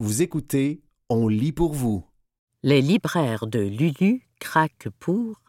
Vous 0.00 0.22
écoutez 0.22 0.80
On 1.08 1.26
lit 1.26 1.50
pour 1.50 1.72
vous. 1.72 2.06
Les 2.62 2.80
libraires 2.80 3.48
de 3.48 3.58
Lulu 3.58 4.28
craquent 4.38 4.90
pour 5.00 5.42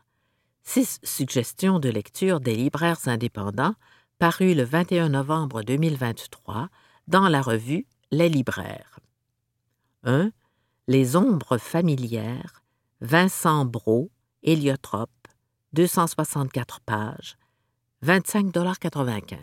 six 0.63 0.99
suggestions 1.03 1.77
de 1.77 1.87
lecture 1.87 2.39
des 2.39 2.55
libraires 2.55 3.07
indépendants 3.07 3.75
parues 4.17 4.55
le 4.55 4.63
21 4.63 5.09
novembre 5.09 5.61
2023 5.61 6.69
dans 7.07 7.27
la 7.27 7.43
revue 7.43 7.85
Les 8.09 8.27
libraires. 8.27 8.99
1. 10.03 10.31
Les 10.87 11.15
ombres 11.15 11.59
familières, 11.59 12.63
Vincent 13.01 13.65
Brault, 13.65 14.09
héliotrope, 14.41 15.27
264 15.73 16.81
pages, 16.81 17.37
25,95 18.03 19.37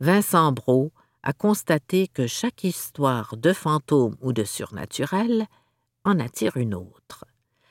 Vincent 0.00 0.52
Brault 0.52 0.92
a 1.22 1.32
constaté 1.32 2.08
que 2.08 2.26
chaque 2.26 2.64
histoire 2.64 3.36
de 3.36 3.52
fantôme 3.52 4.16
ou 4.20 4.32
de 4.32 4.44
surnaturel 4.44 5.46
en 6.04 6.18
attire 6.20 6.56
une 6.56 6.74
autre. 6.74 7.24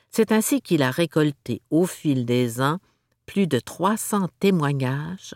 C'est 0.09 0.31
ainsi 0.31 0.61
qu'il 0.61 0.83
a 0.83 0.91
récolté 0.91 1.61
au 1.69 1.85
fil 1.85 2.25
des 2.25 2.61
ans 2.61 2.79
plus 3.25 3.47
de 3.47 3.59
300 3.59 4.29
témoignages 4.39 5.35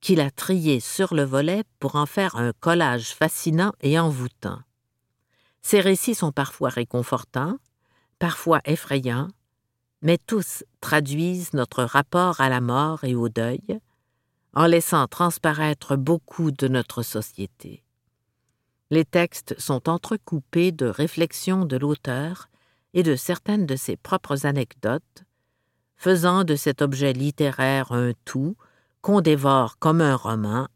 qu'il 0.00 0.20
a 0.20 0.30
triés 0.30 0.80
sur 0.80 1.14
le 1.14 1.22
volet 1.22 1.64
pour 1.80 1.96
en 1.96 2.06
faire 2.06 2.36
un 2.36 2.52
collage 2.60 3.14
fascinant 3.14 3.72
et 3.80 3.98
envoûtant. 3.98 4.60
Ces 5.62 5.80
récits 5.80 6.14
sont 6.14 6.30
parfois 6.30 6.68
réconfortants, 6.68 7.56
parfois 8.18 8.60
effrayants, 8.66 9.28
mais 10.02 10.18
tous 10.18 10.62
traduisent 10.82 11.54
notre 11.54 11.84
rapport 11.84 12.42
à 12.42 12.50
la 12.50 12.60
mort 12.60 13.04
et 13.04 13.14
au 13.14 13.30
deuil, 13.30 13.80
en 14.54 14.66
laissant 14.66 15.06
transparaître 15.06 15.96
beaucoup 15.96 16.50
de 16.50 16.68
notre 16.68 17.02
société. 17.02 17.82
Les 18.90 19.04
textes 19.04 19.58
sont 19.58 19.88
entrecoupés 19.88 20.72
de 20.72 20.86
réflexions 20.86 21.64
de 21.64 21.76
l'auteur 21.76 22.48
et 22.92 23.02
de 23.02 23.16
certaines 23.16 23.66
de 23.66 23.76
ses 23.76 23.96
propres 23.96 24.46
anecdotes, 24.46 25.24
faisant 25.96 26.44
de 26.44 26.54
cet 26.54 26.82
objet 26.82 27.12
littéraire 27.12 27.92
un 27.92 28.12
tout 28.24 28.56
qu'on 29.00 29.20
dévore 29.20 29.78
comme 29.78 30.00
un 30.00 30.16
roman, 30.16 30.68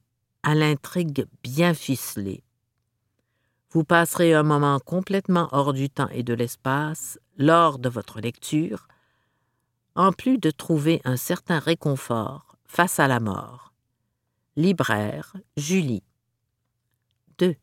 à 0.43 0.55
l'intrigue 0.55 1.27
bien 1.43 1.75
ficelée. 1.75 2.43
Vous 3.71 3.84
passerez 3.84 4.33
un 4.34 4.43
moment 4.43 4.81
complètement 4.81 5.49
hors 5.53 5.73
du 5.73 5.91
temps 5.91 6.09
et 6.09 6.23
de 6.23 6.34
l'espace 6.34 7.19
lors 7.37 7.79
de 7.79 7.89
votre 7.89 8.21
lecture, 8.21 8.89
en 9.95 10.12
plus 10.12 10.39
de 10.39 10.51
trouver 10.51 11.01
un 11.05 11.17
certain 11.17 11.59
réconfort 11.59 12.56
face 12.65 12.99
à 12.99 13.09
la 13.09 13.21
mort. 13.21 13.68
Libraire, 14.59 15.37
Julie. 15.56 16.03
2. 17.39 17.55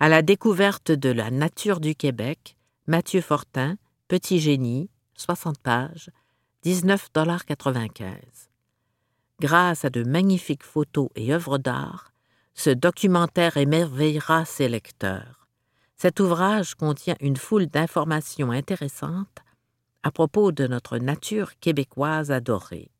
À 0.00 0.08
la 0.08 0.22
découverte 0.22 0.90
de 0.90 1.08
la 1.08 1.30
nature 1.30 1.78
du 1.78 1.94
Québec, 1.94 2.56
Mathieu 2.88 3.20
Fortin, 3.20 3.76
Petit 4.08 4.40
génie, 4.40 4.90
60 5.14 5.60
pages, 5.60 6.10
19,95 6.64 8.16
Grâce 9.38 9.84
à 9.84 9.90
de 9.90 10.02
magnifiques 10.02 10.64
photos 10.64 11.10
et 11.14 11.32
œuvres 11.32 11.58
d'art, 11.58 12.12
ce 12.54 12.70
documentaire 12.70 13.56
émerveillera 13.56 14.44
ses 14.44 14.68
lecteurs. 14.68 15.46
Cet 15.96 16.18
ouvrage 16.18 16.74
contient 16.74 17.14
une 17.20 17.36
foule 17.36 17.68
d'informations 17.68 18.50
intéressantes 18.50 19.44
à 20.02 20.10
propos 20.10 20.50
de 20.50 20.66
notre 20.66 20.98
nature 20.98 21.56
québécoise 21.60 22.32
adorée. 22.32 22.90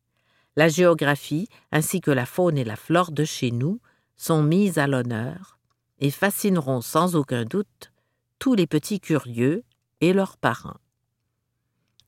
La 0.55 0.67
géographie 0.67 1.47
ainsi 1.71 2.01
que 2.01 2.11
la 2.11 2.25
faune 2.25 2.57
et 2.57 2.63
la 2.63 2.75
flore 2.75 3.11
de 3.11 3.23
chez 3.23 3.51
nous 3.51 3.79
sont 4.17 4.43
mises 4.43 4.77
à 4.77 4.87
l'honneur 4.87 5.59
et 5.99 6.11
fascineront 6.11 6.81
sans 6.81 7.15
aucun 7.15 7.45
doute 7.45 7.91
tous 8.39 8.53
les 8.55 8.67
petits 8.67 8.99
curieux 8.99 9.63
et 10.01 10.13
leurs 10.13 10.37
parents. 10.37 10.79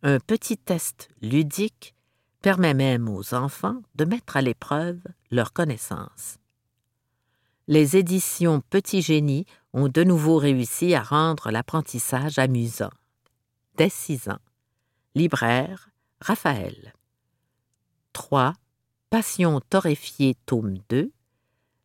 Un 0.02 0.20
petit 0.20 0.58
test 0.58 1.10
ludique 1.22 1.96
permet 2.42 2.74
même 2.74 3.08
aux 3.08 3.34
enfants 3.34 3.82
de 3.96 4.04
mettre 4.04 4.36
à 4.36 4.42
l'épreuve 4.42 5.00
leurs 5.32 5.54
connaissances. 5.54 6.38
Les 7.68 7.96
éditions 7.96 8.62
Petit 8.70 9.02
Génie 9.02 9.46
ont 9.72 9.88
de 9.88 10.04
nouveau 10.04 10.38
réussi 10.38 10.94
à 10.94 11.02
rendre 11.02 11.50
l'apprentissage 11.52 12.38
amusant. 12.38 12.92
Dès 13.78 13.90
six 13.90 14.28
ans. 14.28 14.42
Libraire, 15.16 15.90
Raphaël. 16.20 16.94
3. 18.14 18.54
Passion 19.10 19.60
torréfiée, 19.70 20.36
tome 20.46 20.78
2. 20.90 21.12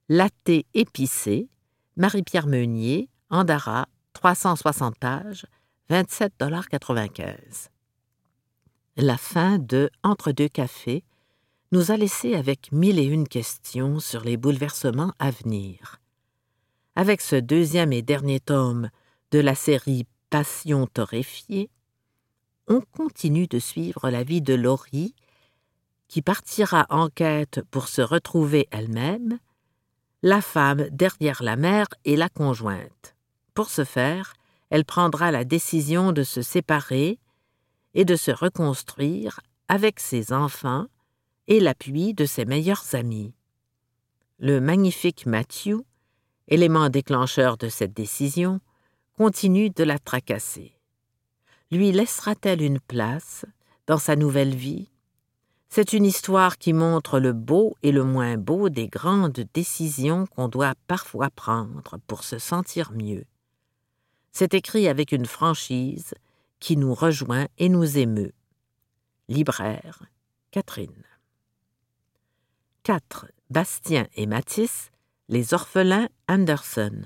Laté 0.09 0.67
épicé, 0.75 1.49
Marie-Pierre 1.97 2.47
Meunier, 2.47 3.11
Andara, 3.31 3.89
360 4.15 4.97
pages, 4.99 5.47
27,95 5.91 7.69
La 8.97 9.17
fin 9.17 9.59
de 9.59 9.91
Entre 10.03 10.33
deux 10.33 10.49
cafés 10.49 11.05
nous 11.73 11.91
a 11.91 11.97
laissé 11.97 12.35
avec 12.35 12.73
mille 12.73 12.99
et 12.99 13.05
une 13.05 13.29
questions 13.29 14.01
sur 14.01 14.23
les 14.23 14.37
bouleversements 14.37 15.13
à 15.19 15.31
venir. 15.31 16.01
Avec 16.97 17.21
ce 17.21 17.37
deuxième 17.37 17.93
et 17.93 18.03
dernier 18.03 18.41
tome 18.41 18.91
de 19.31 19.39
la 19.39 19.55
série 19.55 20.07
Passion 20.31 20.87
torréfiée, 20.87 21.71
on 22.67 22.81
continue 22.81 23.47
de 23.47 23.59
suivre 23.59 24.11
la 24.11 24.23
vie 24.25 24.43
de 24.43 24.55
Laurie, 24.55 25.15
qui 26.09 26.23
partira 26.23 26.87
en 26.91 27.09
quête 27.09 27.61
pour 27.71 27.89
se 27.89 28.01
retrouver 28.01 28.67
elle-même, 28.71 29.39
la 30.23 30.41
femme 30.41 30.89
derrière 30.91 31.43
la 31.43 31.57
mère 31.57 31.87
et 32.05 32.17
la 32.17 32.29
conjointe. 32.29 33.15
Pour 33.55 33.71
ce 33.71 33.85
faire, 33.85 34.35
elle 34.71 34.85
prendra 34.85 35.31
la 35.31 35.45
décision 35.45 36.13
de 36.13 36.23
se 36.23 36.43
séparer 36.43 37.19
et 37.95 38.05
de 38.05 38.17
se 38.17 38.31
reconstruire 38.31 39.41
avec 39.69 40.01
ses 40.01 40.33
enfants 40.33 40.87
et 41.47 41.61
l'appui 41.61 42.15
de 42.15 42.25
ses 42.25 42.45
meilleurs 42.45 42.95
amis. 42.95 43.35
Le 44.39 44.61
magnifique 44.61 45.27
Matthew, 45.27 45.83
élément 46.49 46.89
déclencheur 46.89 47.57
de 47.57 47.69
cette 47.69 47.93
décision, 47.93 48.61
continue 49.17 49.71
de 49.71 49.85
la 49.85 49.99
tracasser. 49.99 50.73
Lui 51.71 51.93
laissera-t-elle 51.93 52.63
une 52.63 52.81
place 52.81 53.45
dans 53.87 53.99
sa 53.99 54.17
nouvelle 54.17 54.55
vie? 54.55 54.91
C'est 55.69 55.93
une 55.93 56.07
histoire 56.07 56.57
qui 56.57 56.73
montre 56.73 57.21
le 57.21 57.33
beau 57.33 57.77
et 57.83 57.93
le 57.93 58.03
moins 58.03 58.39
beau 58.39 58.71
des 58.71 58.89
grandes 58.89 59.45
décisions 59.53 60.27
qu'on 60.27 60.49
doit 60.49 60.75
parfois 60.87 61.31
prendre 61.31 61.99
pour 62.07 62.25
se 62.25 62.39
sentir 62.39 62.91
mieux. 62.93 63.25
C'est 64.33 64.55
écrit 64.55 64.89
avec 64.89 65.13
une 65.13 65.27
franchise 65.27 66.15
qui 66.59 66.77
nous 66.77 66.95
rejoint 66.95 67.49
et 67.59 67.69
nous 67.69 67.99
émeut. 67.99 68.33
Libraire, 69.29 70.05
Catherine. 70.51 71.05
4. 72.85 73.27
Bastien 73.51 74.07
et 74.17 74.27
Matisse, 74.27 74.91
Les 75.29 75.53
orphelins 75.53 76.09
Anderson. 76.29 77.03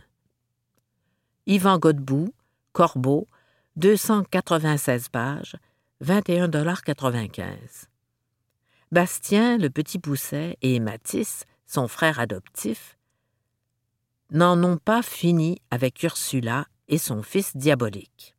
Yvan 1.46 1.78
Godbout, 1.78 2.32
Corbeau, 2.72 3.26
296 3.76 5.08
pages, 5.08 5.56
21,95 6.04 7.88
Bastien, 8.92 9.56
le 9.56 9.70
petit 9.70 9.98
Pousset, 9.98 10.58
et 10.60 10.78
Mathis, 10.78 11.46
son 11.64 11.88
frère 11.88 12.20
adoptif, 12.20 12.98
n'en 14.30 14.62
ont 14.62 14.76
pas 14.76 15.00
fini 15.00 15.62
avec 15.70 16.02
Ursula 16.02 16.66
et 16.88 16.98
son 16.98 17.22
fils 17.22 17.56
diabolique. 17.56 18.36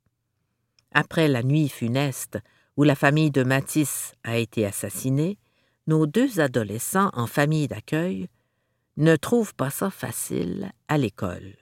Après 0.91 1.27
la 1.27 1.41
nuit 1.41 1.69
funeste 1.69 2.37
où 2.77 2.83
la 2.83 2.93
famille 2.93 3.31
de 3.31 3.41
Matisse 3.41 4.13
a 4.23 4.37
été 4.37 4.63
assassinée, 4.63 5.39
nos 5.87 6.05
deux 6.05 6.39
adolescents 6.39 7.09
en 7.13 7.25
famille 7.25 7.67
d'accueil 7.67 8.29
ne 8.97 9.15
trouvent 9.15 9.55
pas 9.55 9.71
ça 9.71 9.89
facile 9.89 10.71
à 10.87 10.99
l'école. 10.99 11.55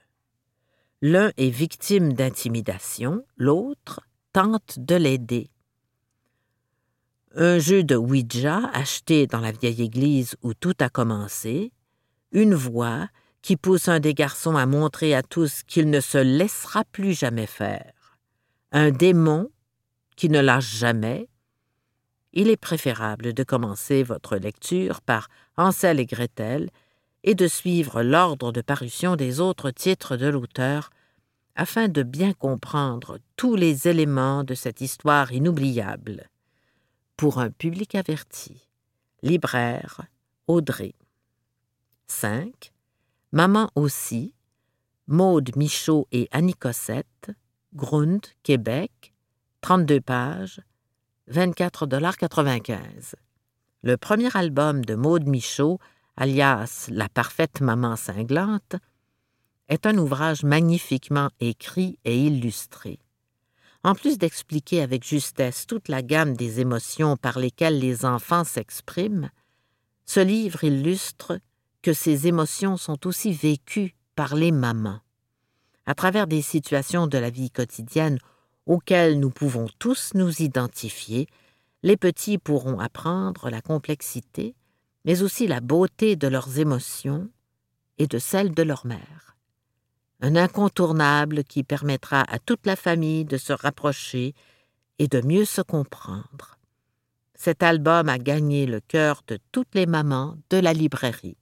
L'un 1.01 1.31
est 1.37 1.49
victime 1.49 2.11
d'intimidation, 2.11 3.23
l'autre 3.37 4.01
tente 4.33 4.79
de 4.79 4.95
l'aider 4.95 5.49
un 7.35 7.59
jeu 7.59 7.83
de 7.83 7.95
Ouija 7.95 8.69
acheté 8.73 9.25
dans 9.25 9.39
la 9.39 9.51
vieille 9.51 9.81
église 9.81 10.35
où 10.41 10.53
tout 10.53 10.73
a 10.79 10.89
commencé, 10.89 11.71
une 12.31 12.55
voix 12.55 13.07
qui 13.41 13.55
pousse 13.55 13.87
un 13.87 13.99
des 13.99 14.13
garçons 14.13 14.57
à 14.57 14.65
montrer 14.65 15.15
à 15.15 15.23
tous 15.23 15.63
qu'il 15.63 15.89
ne 15.89 16.01
se 16.01 16.17
laissera 16.17 16.83
plus 16.83 17.13
jamais 17.13 17.47
faire, 17.47 17.93
un 18.71 18.91
démon 18.91 19.49
qui 20.15 20.29
ne 20.29 20.41
lâche 20.41 20.75
jamais, 20.75 21.29
il 22.33 22.49
est 22.49 22.57
préférable 22.57 23.33
de 23.33 23.43
commencer 23.43 24.03
votre 24.03 24.37
lecture 24.37 25.01
par 25.01 25.27
Ansel 25.57 25.99
et 25.99 26.05
Gretel 26.05 26.69
et 27.23 27.35
de 27.35 27.47
suivre 27.47 28.03
l'ordre 28.03 28.51
de 28.51 28.61
parution 28.61 29.15
des 29.15 29.39
autres 29.39 29.71
titres 29.71 30.17
de 30.17 30.27
l'auteur 30.27 30.89
afin 31.55 31.87
de 31.87 32.03
bien 32.03 32.33
comprendre 32.33 33.19
tous 33.35 33.55
les 33.55 33.87
éléments 33.87 34.43
de 34.43 34.53
cette 34.53 34.81
histoire 34.81 35.33
inoubliable 35.33 36.30
pour 37.21 37.37
un 37.37 37.51
public 37.51 37.93
averti. 37.93 38.67
Libraire, 39.21 40.01
Audrey. 40.47 40.95
5. 42.07 42.73
Maman 43.31 43.69
aussi. 43.75 44.33
Maude 45.05 45.55
Michaud 45.55 46.07
et 46.11 46.27
Annie 46.31 46.55
Cossette, 46.55 47.29
Grund, 47.75 48.25
Québec, 48.41 49.13
32 49.61 50.01
pages, 50.01 50.61
24,95 51.29 53.13
Le 53.83 53.97
premier 53.97 54.35
album 54.35 54.83
de 54.83 54.95
Maude 54.95 55.27
Michaud, 55.27 55.77
alias 56.17 56.87
La 56.89 57.07
parfaite 57.07 57.61
maman 57.61 57.97
cinglante, 57.97 58.77
est 59.67 59.85
un 59.85 59.95
ouvrage 59.99 60.41
magnifiquement 60.41 61.29
écrit 61.39 61.99
et 62.03 62.25
illustré. 62.25 62.97
En 63.83 63.95
plus 63.95 64.17
d'expliquer 64.17 64.81
avec 64.81 65.03
justesse 65.03 65.65
toute 65.65 65.87
la 65.87 66.03
gamme 66.03 66.35
des 66.35 66.59
émotions 66.59 67.17
par 67.17 67.39
lesquelles 67.39 67.79
les 67.79 68.05
enfants 68.05 68.43
s'expriment, 68.43 69.31
ce 70.05 70.19
livre 70.19 70.63
illustre 70.63 71.39
que 71.81 71.93
ces 71.93 72.27
émotions 72.27 72.77
sont 72.77 73.07
aussi 73.07 73.33
vécues 73.33 73.95
par 74.15 74.35
les 74.35 74.51
mamans. 74.51 74.99
À 75.87 75.95
travers 75.95 76.27
des 76.27 76.43
situations 76.43 77.07
de 77.07 77.17
la 77.17 77.31
vie 77.31 77.49
quotidienne 77.49 78.19
auxquelles 78.67 79.19
nous 79.19 79.31
pouvons 79.31 79.67
tous 79.79 80.11
nous 80.13 80.41
identifier, 80.41 81.27
les 81.81 81.97
petits 81.97 82.37
pourront 82.37 82.79
apprendre 82.79 83.49
la 83.49 83.61
complexité, 83.61 84.55
mais 85.05 85.23
aussi 85.23 85.47
la 85.47 85.59
beauté 85.59 86.15
de 86.15 86.27
leurs 86.27 86.59
émotions 86.59 87.29
et 87.97 88.05
de 88.05 88.19
celles 88.19 88.53
de 88.53 88.61
leur 88.61 88.85
mère. 88.85 89.30
Un 90.21 90.35
incontournable 90.35 91.43
qui 91.43 91.63
permettra 91.63 92.21
à 92.21 92.37
toute 92.37 92.65
la 92.65 92.75
famille 92.75 93.25
de 93.25 93.37
se 93.37 93.53
rapprocher 93.53 94.35
et 94.99 95.07
de 95.07 95.21
mieux 95.21 95.45
se 95.45 95.61
comprendre. 95.61 96.59
Cet 97.33 97.63
album 97.63 98.07
a 98.07 98.19
gagné 98.19 98.67
le 98.67 98.81
cœur 98.81 99.23
de 99.27 99.39
toutes 99.51 99.73
les 99.73 99.87
mamans 99.87 100.37
de 100.51 100.57
la 100.57 100.73
librairie. 100.73 101.37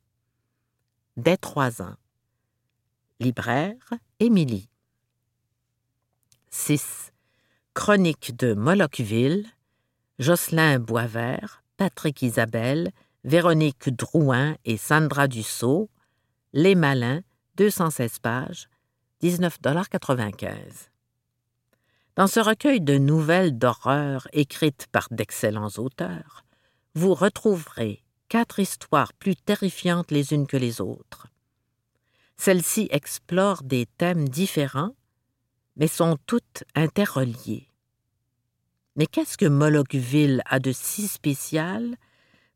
Dès 1.18 1.36
trois 1.36 1.82
ans. 1.82 1.96
Libraire 3.20 3.94
Émilie. 4.22 4.70
6. 6.52 7.12
Chronique 7.74 8.38
de 8.38 8.54
Molochville, 8.54 9.46
Jocelyn 10.20 10.80
Boisvert, 10.80 11.64
Patrick 11.76 12.22
Isabelle, 12.22 12.92
Véronique 13.26 13.90
Drouin 13.90 14.56
et 14.64 14.78
Sandra 14.78 15.28
Dussault, 15.28 15.90
Les 16.54 16.76
Malins, 16.76 17.22
216 17.60 18.20
pages, 18.20 18.70
19,95 19.22 20.56
Dans 22.16 22.28
ce 22.28 22.40
recueil 22.40 22.80
de 22.80 22.98
nouvelles 22.98 23.58
d'horreur 23.58 24.30
écrites 24.32 24.88
par 24.94 25.10
d'excellents 25.12 25.72
auteurs, 25.76 26.46
vous 26.96 27.14
retrouverez 27.14 28.06
quatre 28.30 28.60
histoires 28.60 29.12
plus 29.12 29.36
terrifiantes 29.36 30.10
les 30.10 30.32
unes 30.32 30.48
que 30.48 30.56
les 30.56 30.80
autres. 30.80 31.28
Celles-ci 32.38 32.88
explorent 32.92 33.64
des 33.64 33.88
thèmes 33.98 34.30
différents, 34.30 34.96
mais 35.76 35.88
sont 35.88 36.18
toutes 36.28 36.64
interreliées. 36.76 37.68
Mais 38.96 39.06
qu'est-ce 39.06 39.38
que 39.38 39.48
Molochville 39.48 40.44
a 40.46 40.60
de 40.60 40.72
si 40.72 41.10
spécial 41.10 41.98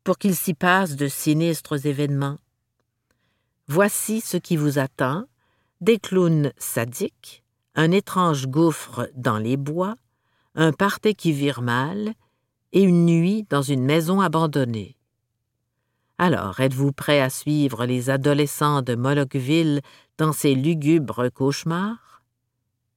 pour 0.02 0.16
qu'il 0.16 0.34
s'y 0.34 0.54
passe 0.54 0.96
de 0.96 1.08
sinistres 1.08 1.86
événements? 1.86 2.38
Voici 3.66 4.20
ce 4.20 4.36
qui 4.36 4.56
vous 4.56 4.78
attend 4.78 5.24
des 5.80 5.98
clowns 5.98 6.52
sadiques, 6.58 7.42
un 7.74 7.92
étrange 7.92 8.46
gouffre 8.46 9.08
dans 9.14 9.38
les 9.38 9.56
bois, 9.56 9.96
un 10.54 10.72
party 10.72 11.14
qui 11.14 11.32
vire 11.32 11.62
mal 11.62 12.12
et 12.72 12.82
une 12.82 13.06
nuit 13.06 13.46
dans 13.48 13.62
une 13.62 13.84
maison 13.84 14.20
abandonnée. 14.20 14.96
Alors, 16.18 16.60
êtes-vous 16.60 16.92
prêt 16.92 17.20
à 17.20 17.30
suivre 17.30 17.86
les 17.86 18.10
adolescents 18.10 18.82
de 18.82 18.94
Molochville 18.94 19.80
dans 20.18 20.32
ces 20.32 20.54
lugubres 20.54 21.30
cauchemars? 21.32 22.22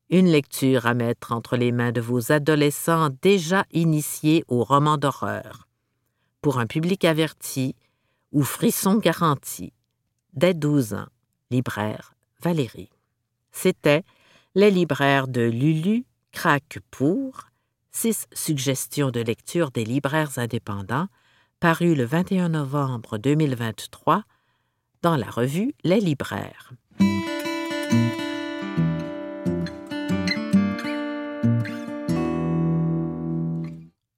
Une 0.10 0.28
lecture 0.28 0.86
à 0.86 0.94
mettre 0.94 1.31
entre 1.31 1.56
les 1.56 1.72
mains 1.72 1.92
de 1.94 2.02
vos 2.02 2.31
adolescents 2.31 3.10
déjà 3.22 3.66
initiés 3.72 4.44
aux 4.50 4.63
romans 4.63 4.98
d'horreur. 4.98 5.68
Pour 6.42 6.60
un 6.60 6.68
public 6.68 7.06
averti 7.06 7.75
ou 8.31 8.44
frisson 8.44 8.96
garanti. 8.96 9.74
Dès 10.33 10.53
12 10.53 10.94
ans. 10.94 11.07
Libraire 11.50 12.13
Valérie. 12.41 12.89
C'était 13.51 14.03
Les 14.53 14.69
libraires 14.69 15.27
de 15.27 15.41
Lulu, 15.41 16.06
craque 16.31 16.79
pour, 16.91 17.47
six 17.91 18.27
suggestions 18.33 19.12
de 19.12 19.21
lecture 19.21 19.71
des 19.71 19.85
libraires 19.85 20.38
indépendants 20.38 21.07
paru 21.59 21.95
le 21.95 22.06
21 22.06 22.50
novembre 22.50 23.18
2023 23.18 24.24
dans 25.01 25.15
la 25.15 25.29
revue 25.29 25.74
Les 25.83 26.00
Libraires. 26.00 26.74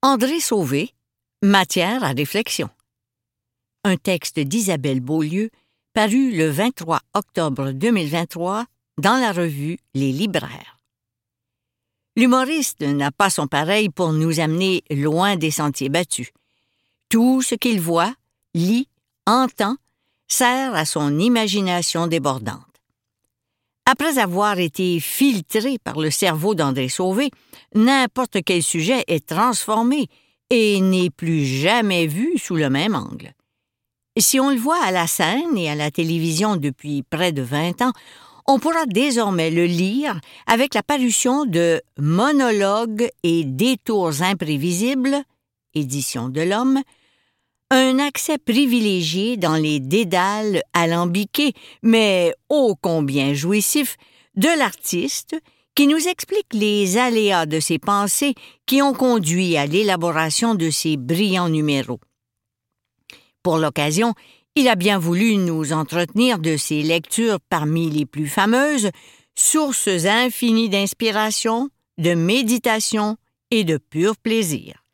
André 0.02 0.40
Sauvé, 0.40 0.94
Matière 1.42 2.04
à 2.04 2.08
réflexion. 2.08 2.68
Un 3.84 3.96
texte 3.96 4.40
d'Isabelle 4.40 5.00
Beaulieu 5.00 5.50
paru 5.92 6.30
le 6.30 6.48
23 6.50 7.00
octobre 7.14 7.72
2023 7.72 8.64
dans 8.98 9.20
la 9.20 9.32
revue 9.32 9.78
Les 9.94 10.12
Libraires. 10.12 10.78
L'humoriste 12.16 12.82
n'a 12.82 13.10
pas 13.10 13.30
son 13.30 13.46
pareil 13.46 13.88
pour 13.88 14.12
nous 14.12 14.40
amener 14.40 14.84
loin 14.90 15.36
des 15.36 15.50
sentiers 15.50 15.88
battus. 15.88 16.30
Tout 17.08 17.42
ce 17.42 17.54
qu'il 17.54 17.80
voit, 17.80 18.14
lit, 18.54 18.88
entend, 19.26 19.76
sert 20.28 20.74
à 20.74 20.84
son 20.84 21.18
imagination 21.18 22.06
débordante. 22.06 22.66
Après 23.84 24.18
avoir 24.18 24.58
été 24.60 25.00
filtré 25.00 25.78
par 25.82 25.98
le 25.98 26.10
cerveau 26.10 26.54
d'André 26.54 26.88
Sauvé, 26.88 27.30
n'importe 27.74 28.38
quel 28.44 28.62
sujet 28.62 29.02
est 29.08 29.26
transformé 29.26 30.06
et 30.50 30.80
n'est 30.80 31.10
plus 31.10 31.44
jamais 31.44 32.06
vu 32.06 32.38
sous 32.38 32.54
le 32.54 32.70
même 32.70 32.94
angle. 32.94 33.34
Si 34.20 34.38
on 34.38 34.50
le 34.50 34.58
voit 34.58 34.82
à 34.82 34.90
la 34.90 35.06
scène 35.06 35.56
et 35.56 35.70
à 35.70 35.74
la 35.74 35.90
télévision 35.90 36.56
depuis 36.56 37.02
près 37.02 37.32
de 37.32 37.40
20 37.40 37.80
ans, 37.80 37.92
on 38.46 38.58
pourra 38.58 38.84
désormais 38.84 39.50
le 39.50 39.64
lire 39.64 40.20
avec 40.46 40.74
la 40.74 40.82
parution 40.82 41.46
de 41.46 41.80
Monologues 41.98 43.08
et 43.22 43.44
détours 43.44 44.20
imprévisibles, 44.20 45.16
édition 45.74 46.28
de 46.28 46.42
l'Homme, 46.42 46.82
un 47.70 47.98
accès 47.98 48.36
privilégié 48.36 49.38
dans 49.38 49.56
les 49.56 49.80
dédales 49.80 50.62
alambiqués, 50.74 51.54
mais 51.82 52.34
ô 52.50 52.74
combien 52.78 53.32
jouissifs, 53.32 53.96
de 54.34 54.48
l'artiste 54.58 55.34
qui 55.74 55.86
nous 55.86 56.08
explique 56.08 56.52
les 56.52 56.98
aléas 56.98 57.46
de 57.46 57.58
ses 57.58 57.78
pensées 57.78 58.34
qui 58.66 58.82
ont 58.82 58.92
conduit 58.92 59.56
à 59.56 59.64
l'élaboration 59.64 60.54
de 60.54 60.68
ces 60.68 60.98
brillants 60.98 61.48
numéros. 61.48 62.00
Pour 63.42 63.58
l'occasion, 63.58 64.14
il 64.54 64.68
a 64.68 64.74
bien 64.74 64.98
voulu 64.98 65.36
nous 65.36 65.72
entretenir 65.72 66.38
de 66.38 66.56
ses 66.56 66.82
lectures 66.82 67.38
parmi 67.48 67.88
les 67.90 68.04
plus 68.04 68.26
fameuses, 68.26 68.90
sources 69.34 69.88
infinies 70.04 70.68
d'inspiration, 70.68 71.70
de 71.98 72.14
méditation 72.14 73.16
et 73.50 73.64
de 73.64 73.78
pur 73.78 74.16
plaisir. 74.16 74.84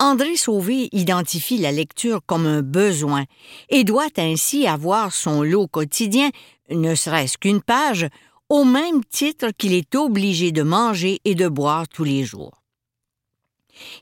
André 0.00 0.36
Sauvé 0.36 0.88
identifie 0.92 1.58
la 1.58 1.72
lecture 1.72 2.20
comme 2.24 2.46
un 2.46 2.62
besoin 2.62 3.24
et 3.68 3.82
doit 3.82 4.06
ainsi 4.16 4.66
avoir 4.66 5.12
son 5.12 5.42
lot 5.42 5.66
quotidien, 5.66 6.30
ne 6.70 6.94
serait-ce 6.94 7.36
qu'une 7.36 7.62
page, 7.62 8.06
au 8.48 8.64
même 8.64 9.04
titre 9.04 9.48
qu'il 9.58 9.74
est 9.74 9.96
obligé 9.96 10.52
de 10.52 10.62
manger 10.62 11.20
et 11.24 11.34
de 11.34 11.48
boire 11.48 11.88
tous 11.88 12.04
les 12.04 12.22
jours. 12.22 12.57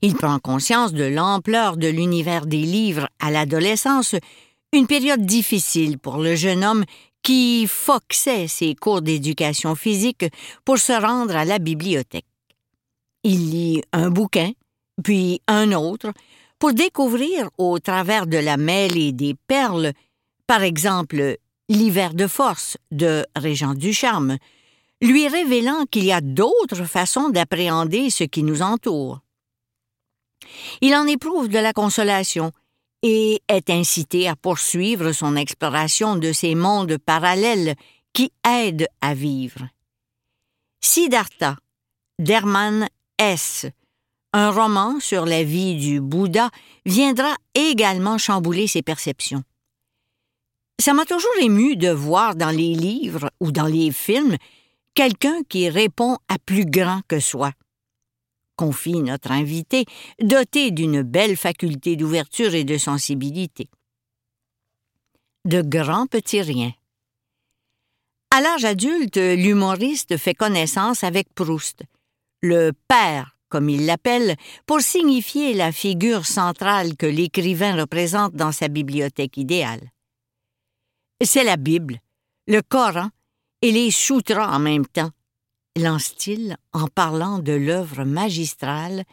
Il 0.02 0.14
prend 0.14 0.38
conscience 0.38 0.92
de 0.92 1.04
l'ampleur 1.04 1.76
de 1.76 1.88
l'univers 1.88 2.46
des 2.46 2.62
livres 2.62 3.08
à 3.20 3.30
l'adolescence, 3.30 4.14
une 4.72 4.86
période 4.86 5.24
difficile 5.24 5.98
pour 5.98 6.18
le 6.18 6.34
jeune 6.34 6.64
homme 6.64 6.84
qui 7.22 7.66
foxait 7.66 8.46
ses 8.46 8.74
cours 8.74 9.02
d'éducation 9.02 9.74
physique 9.74 10.26
pour 10.64 10.78
se 10.78 10.92
rendre 10.92 11.34
à 11.34 11.44
la 11.44 11.58
bibliothèque. 11.58 12.26
Il 13.24 13.50
lit 13.50 13.82
un 13.92 14.10
bouquin, 14.10 14.52
puis 15.02 15.40
un 15.48 15.72
autre, 15.72 16.12
pour 16.58 16.72
découvrir 16.72 17.50
au 17.58 17.78
travers 17.78 18.26
de 18.26 18.38
la 18.38 18.56
mêlée 18.56 19.12
des 19.12 19.34
perles, 19.48 19.92
par 20.46 20.62
exemple 20.62 21.36
L'hiver 21.68 22.14
de 22.14 22.28
force 22.28 22.76
de 22.92 23.26
Régent 23.34 23.74
Ducharme, 23.74 24.36
lui 25.02 25.26
révélant 25.26 25.84
qu'il 25.90 26.04
y 26.04 26.12
a 26.12 26.20
d'autres 26.20 26.84
façons 26.84 27.28
d'appréhender 27.28 28.08
ce 28.08 28.22
qui 28.22 28.44
nous 28.44 28.62
entoure. 28.62 29.20
Il 30.80 30.94
en 30.94 31.06
éprouve 31.06 31.48
de 31.48 31.58
la 31.58 31.72
consolation 31.72 32.52
et 33.02 33.42
est 33.48 33.70
incité 33.70 34.28
à 34.28 34.36
poursuivre 34.36 35.12
son 35.12 35.36
exploration 35.36 36.16
de 36.16 36.32
ces 36.32 36.54
mondes 36.54 36.98
parallèles 36.98 37.74
qui 38.12 38.32
aident 38.48 38.88
à 39.00 39.14
vivre. 39.14 39.68
Siddhartha, 40.80 41.56
d'Hermann 42.18 42.88
S., 43.18 43.66
un 44.32 44.50
roman 44.50 45.00
sur 45.00 45.24
la 45.24 45.42
vie 45.42 45.76
du 45.76 46.00
Bouddha 46.00 46.50
viendra 46.84 47.34
également 47.54 48.18
chambouler 48.18 48.66
ses 48.66 48.82
perceptions. 48.82 49.42
Ça 50.78 50.92
m'a 50.92 51.06
toujours 51.06 51.36
ému 51.40 51.76
de 51.76 51.88
voir 51.88 52.34
dans 52.34 52.50
les 52.50 52.74
livres 52.74 53.30
ou 53.40 53.50
dans 53.50 53.66
les 53.66 53.90
films 53.92 54.36
quelqu'un 54.94 55.42
qui 55.48 55.70
répond 55.70 56.18
à 56.28 56.38
plus 56.38 56.66
grand 56.66 57.00
que 57.08 57.18
soi. 57.18 57.52
Confie 58.56 59.00
notre 59.02 59.32
invité, 59.32 59.84
doté 60.20 60.70
d'une 60.70 61.02
belle 61.02 61.36
faculté 61.36 61.96
d'ouverture 61.96 62.54
et 62.54 62.64
de 62.64 62.78
sensibilité. 62.78 63.68
De 65.44 65.62
grands 65.62 66.06
petits 66.06 66.42
riens. 66.42 66.72
À 68.30 68.40
l'âge 68.40 68.64
adulte, 68.64 69.16
l'humoriste 69.16 70.16
fait 70.16 70.34
connaissance 70.34 71.04
avec 71.04 71.32
Proust, 71.34 71.84
le 72.42 72.72
père, 72.88 73.36
comme 73.48 73.68
il 73.68 73.86
l'appelle, 73.86 74.36
pour 74.66 74.80
signifier 74.80 75.54
la 75.54 75.72
figure 75.72 76.26
centrale 76.26 76.96
que 76.96 77.06
l'écrivain 77.06 77.76
représente 77.76 78.34
dans 78.34 78.52
sa 78.52 78.68
bibliothèque 78.68 79.36
idéale. 79.36 79.90
C'est 81.24 81.44
la 81.44 81.56
Bible, 81.56 82.00
le 82.46 82.60
Coran 82.62 83.08
et 83.62 83.70
les 83.70 83.90
sutras 83.90 84.54
en 84.54 84.58
même 84.58 84.86
temps, 84.86 85.10
lance-t-il 85.76 86.56
en 86.72 86.88
parlant 86.88 87.38
de 87.38 87.52
l'œuvre 87.52 88.04
magistrale 88.04 89.04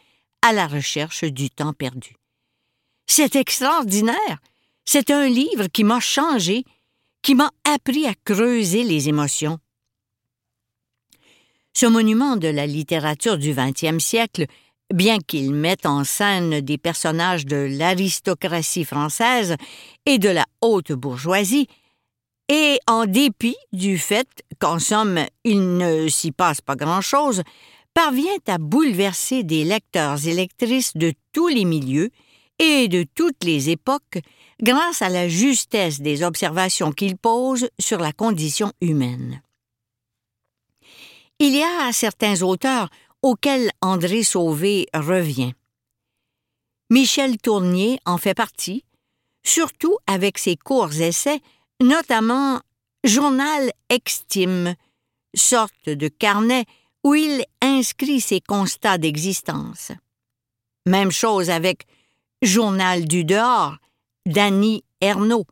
à 0.42 0.52
la 0.52 0.66
recherche 0.66 1.24
du 1.24 1.50
temps 1.50 1.72
perdu. 1.72 2.16
C'est 3.06 3.36
extraordinaire. 3.36 4.38
C'est 4.84 5.10
un 5.10 5.28
livre 5.28 5.66
qui 5.68 5.84
m'a 5.84 6.00
changé, 6.00 6.64
qui 7.22 7.34
m'a 7.34 7.50
appris 7.64 8.06
à 8.06 8.14
creuser 8.24 8.82
les 8.82 9.08
émotions. 9.08 9.58
Ce 11.72 11.86
monument 11.86 12.36
de 12.36 12.48
la 12.48 12.66
littérature 12.66 13.38
du 13.38 13.54
XXe 13.54 14.02
siècle, 14.02 14.46
bien 14.92 15.18
qu'il 15.18 15.52
mette 15.52 15.86
en 15.86 16.04
scène 16.04 16.60
des 16.60 16.78
personnages 16.78 17.46
de 17.46 17.56
l'aristocratie 17.56 18.84
française 18.84 19.56
et 20.06 20.18
de 20.18 20.28
la 20.28 20.44
haute 20.60 20.92
bourgeoisie, 20.92 21.68
et 22.48 22.78
en 22.86 23.06
dépit 23.06 23.56
du 23.72 23.98
fait 23.98 24.28
qu'en 24.58 24.78
somme 24.78 25.20
il 25.44 25.76
ne 25.76 26.08
s'y 26.08 26.32
passe 26.32 26.60
pas 26.60 26.76
grand-chose, 26.76 27.42
parvient 27.94 28.38
à 28.46 28.58
bouleverser 28.58 29.44
des 29.44 29.64
lecteurs 29.64 30.26
et 30.26 30.34
lectrices 30.34 30.96
de 30.96 31.12
tous 31.32 31.48
les 31.48 31.64
milieux 31.64 32.10
et 32.58 32.88
de 32.88 33.04
toutes 33.14 33.44
les 33.44 33.70
époques 33.70 34.18
grâce 34.60 35.02
à 35.02 35.08
la 35.08 35.28
justesse 35.28 36.00
des 36.00 36.22
observations 36.22 36.92
qu'il 36.92 37.16
pose 37.16 37.68
sur 37.78 37.98
la 37.98 38.12
condition 38.12 38.72
humaine. 38.80 39.42
Il 41.38 41.54
y 41.54 41.62
a 41.62 41.92
certains 41.92 42.42
auteurs 42.42 42.88
auxquels 43.22 43.70
André 43.80 44.22
Sauvé 44.22 44.86
revient. 44.94 45.54
Michel 46.90 47.38
Tournier 47.38 47.98
en 48.04 48.18
fait 48.18 48.34
partie, 48.34 48.84
surtout 49.42 49.96
avec 50.06 50.38
ses 50.38 50.56
courts 50.56 51.00
essais 51.00 51.40
notamment 51.84 52.60
Journal 53.04 53.70
Extime, 53.90 54.74
sorte 55.34 55.88
de 55.88 56.08
carnet 56.08 56.64
où 57.04 57.14
il 57.14 57.44
inscrit 57.60 58.20
ses 58.20 58.40
constats 58.40 58.98
d'existence. 58.98 59.92
Même 60.86 61.10
chose 61.10 61.50
avec 61.50 61.86
Journal 62.42 63.06
du 63.06 63.24
dehors 63.24 63.76
d'Annie 64.26 64.82
Ernaux, 65.00 65.44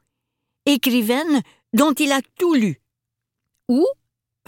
écrivaine 0.64 1.42
dont 1.74 1.92
il 1.92 2.10
a 2.12 2.20
tout 2.38 2.54
lu, 2.54 2.80
ou 3.68 3.86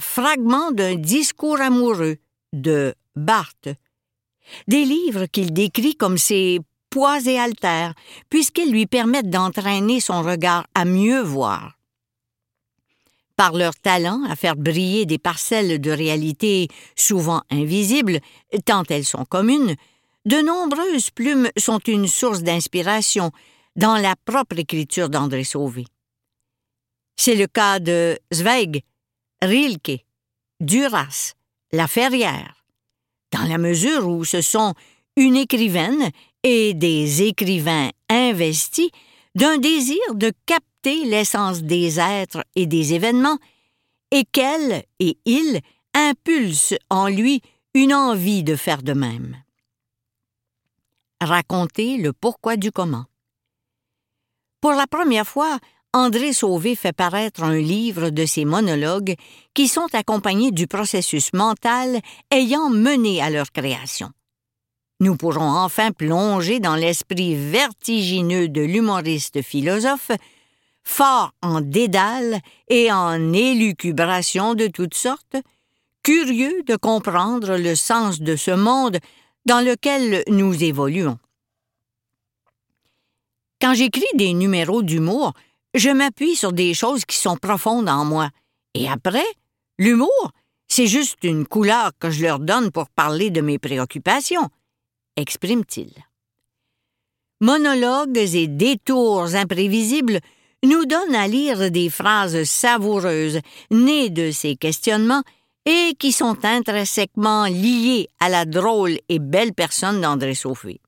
Fragment 0.01 0.73
d'un 0.73 0.97
discours 0.97 1.61
amoureux 1.61 2.17
de 2.53 2.95
Barthes, 3.15 3.69
des 4.67 4.85
livres 4.85 5.27
qu'il 5.27 5.53
décrit 5.53 5.95
comme 5.95 6.19
ses 6.19 6.59
poids 6.95 7.27
et 7.27 7.41
altères, 7.41 7.93
puisqu'ils 8.31 8.71
lui 8.71 8.87
permettent 8.87 9.29
d'entraîner 9.29 9.99
son 9.99 10.23
regard 10.23 10.65
à 10.77 10.85
mieux 10.85 11.23
voir. 11.23 11.77
Par 13.35 13.53
leur 13.53 13.75
talent 13.75 14.23
à 14.31 14.37
faire 14.37 14.55
briller 14.55 15.05
des 15.05 15.19
parcelles 15.19 15.81
de 15.81 15.91
réalité 15.91 16.69
souvent 16.95 17.43
invisibles, 17.51 18.21
tant 18.65 18.85
elles 18.89 19.05
sont 19.05 19.25
communes, 19.25 19.75
de 20.25 20.37
nombreuses 20.37 21.11
plumes 21.11 21.51
sont 21.57 21.81
une 21.81 22.07
source 22.07 22.45
d'inspiration 22.45 23.33
dans 23.75 23.97
la 23.97 24.15
propre 24.25 24.61
écriture 24.61 25.09
d'André 25.09 25.43
Sauvé. 25.43 25.87
C'est 27.17 27.35
le 27.35 27.49
cas 27.49 27.81
de 27.81 28.17
Zweig, 28.33 28.85
Rilke, 29.43 30.05
Duras, 30.61 31.33
La 31.73 31.89
Ferrière, 31.89 32.65
dans 33.33 33.49
la 33.49 33.59
mesure 33.59 34.07
où 34.07 34.25
ce 34.25 34.41
sont 34.41 34.75
une 35.17 35.35
écrivaine 35.35 36.13
et 36.45 36.75
des 36.75 37.23
écrivains 37.23 37.91
investis 38.09 38.91
d'un 39.35 39.59
désir 39.59 39.99
de 40.15 40.31
capter 40.47 41.05
l'essence 41.07 41.63
des 41.63 41.99
êtres 41.99 42.45
et 42.55 42.67
des 42.67 42.95
événements, 42.95 43.39
et 44.11 44.25
qu'elle 44.31 44.85
et 45.01 45.17
il 45.25 45.61
impulsent 45.95 46.77
en 46.91 47.09
lui 47.09 47.41
une 47.73 47.95
envie 47.95 48.45
de 48.45 48.55
faire 48.55 48.83
de 48.83 48.93
même. 48.93 49.37
Raconter 51.21 51.97
le 51.97 52.13
pourquoi 52.13 52.57
du 52.57 52.71
comment. 52.71 53.07
Pour 54.61 54.73
la 54.73 54.87
première 54.87 55.27
fois, 55.27 55.59
André 55.93 56.33
Sauvé 56.33 56.75
fait 56.75 56.93
paraître 56.93 57.43
un 57.43 57.57
livre 57.57 58.11
de 58.11 58.27
ses 58.27 58.45
monologues 58.45 59.15
qui 59.55 59.69
sont 59.69 59.93
accompagnés 59.95 60.51
du 60.51 60.67
processus 60.67 61.33
mental 61.33 62.01
ayant 62.31 62.69
mené 62.69 63.23
à 63.23 63.31
leur 63.31 63.51
création 63.53 64.11
nous 65.05 65.17
pourrons 65.17 65.51
enfin 65.51 65.93
plonger 65.93 66.61
dans 66.61 66.77
l'esprit 66.77 67.35
vertigineux 67.37 68.49
de 68.49 68.63
l'humoriste 68.63 69.43
philosophe, 69.43 70.11
fort 70.83 71.33
en 71.43 71.61
dédale 71.61 72.41
et 72.69 72.91
en 72.91 73.35
élucubration 73.35 74.55
de 74.55 74.67
toutes 74.67 74.95
sortes, 74.95 75.37
curieux 76.03 76.63
de 76.63 76.77
comprendre 76.77 77.59
le 77.59 77.75
sens 77.75 78.21
de 78.21 78.35
ce 78.35 78.51
monde 78.51 78.99
dans 79.45 79.61
lequel 79.61 80.25
nous 80.29 80.65
évoluons. 80.65 81.19
Quand 83.61 83.75
j'écris 83.75 84.03
des 84.15 84.33
numéros 84.33 84.83
d'humour, 84.83 85.35
je 85.75 85.91
m'appuie 85.91 86.35
sur 86.35 86.55
des 86.55 86.73
choses 86.73 87.05
qui 87.05 87.17
sont 87.17 87.37
profondes 87.37 87.91
en 87.91 88.07
moi. 88.07 88.31
Et 88.73 88.89
après, 88.89 89.27
l'humour, 89.79 90.31
c'est 90.67 90.87
juste 90.87 91.25
une 91.25 91.47
couleur 91.47 91.93
que 91.99 92.11
je 92.11 92.23
leur 92.23 92.39
donne 92.39 92.71
pour 92.71 92.89
parler 92.89 93.29
de 93.29 93.43
mes 93.43 93.59
préoccupations 93.59 94.49
exprime-t-il. 95.17 95.93
Monologues 97.41 98.17
et 98.17 98.47
détours 98.47 99.35
imprévisibles 99.35 100.21
nous 100.65 100.87
donnent 100.87 101.15
à 101.15 101.29
lire 101.29 101.71
des 101.71 101.91
phrases 101.91 102.45
savoureuses 102.45 103.41
nées 103.71 104.11
de 104.11 104.31
ces 104.31 104.57
questionnements 104.57 105.23
et 105.67 105.95
qui 105.99 106.13
sont 106.13 106.45
intrinsèquement 106.45 107.47
liées 107.47 108.09
à 108.21 108.29
la 108.29 108.45
drôle 108.45 108.99
et 109.09 109.19
belle 109.19 109.53
personne 109.53 110.01
d'André 110.01 110.35
Sauvé. 110.35 110.81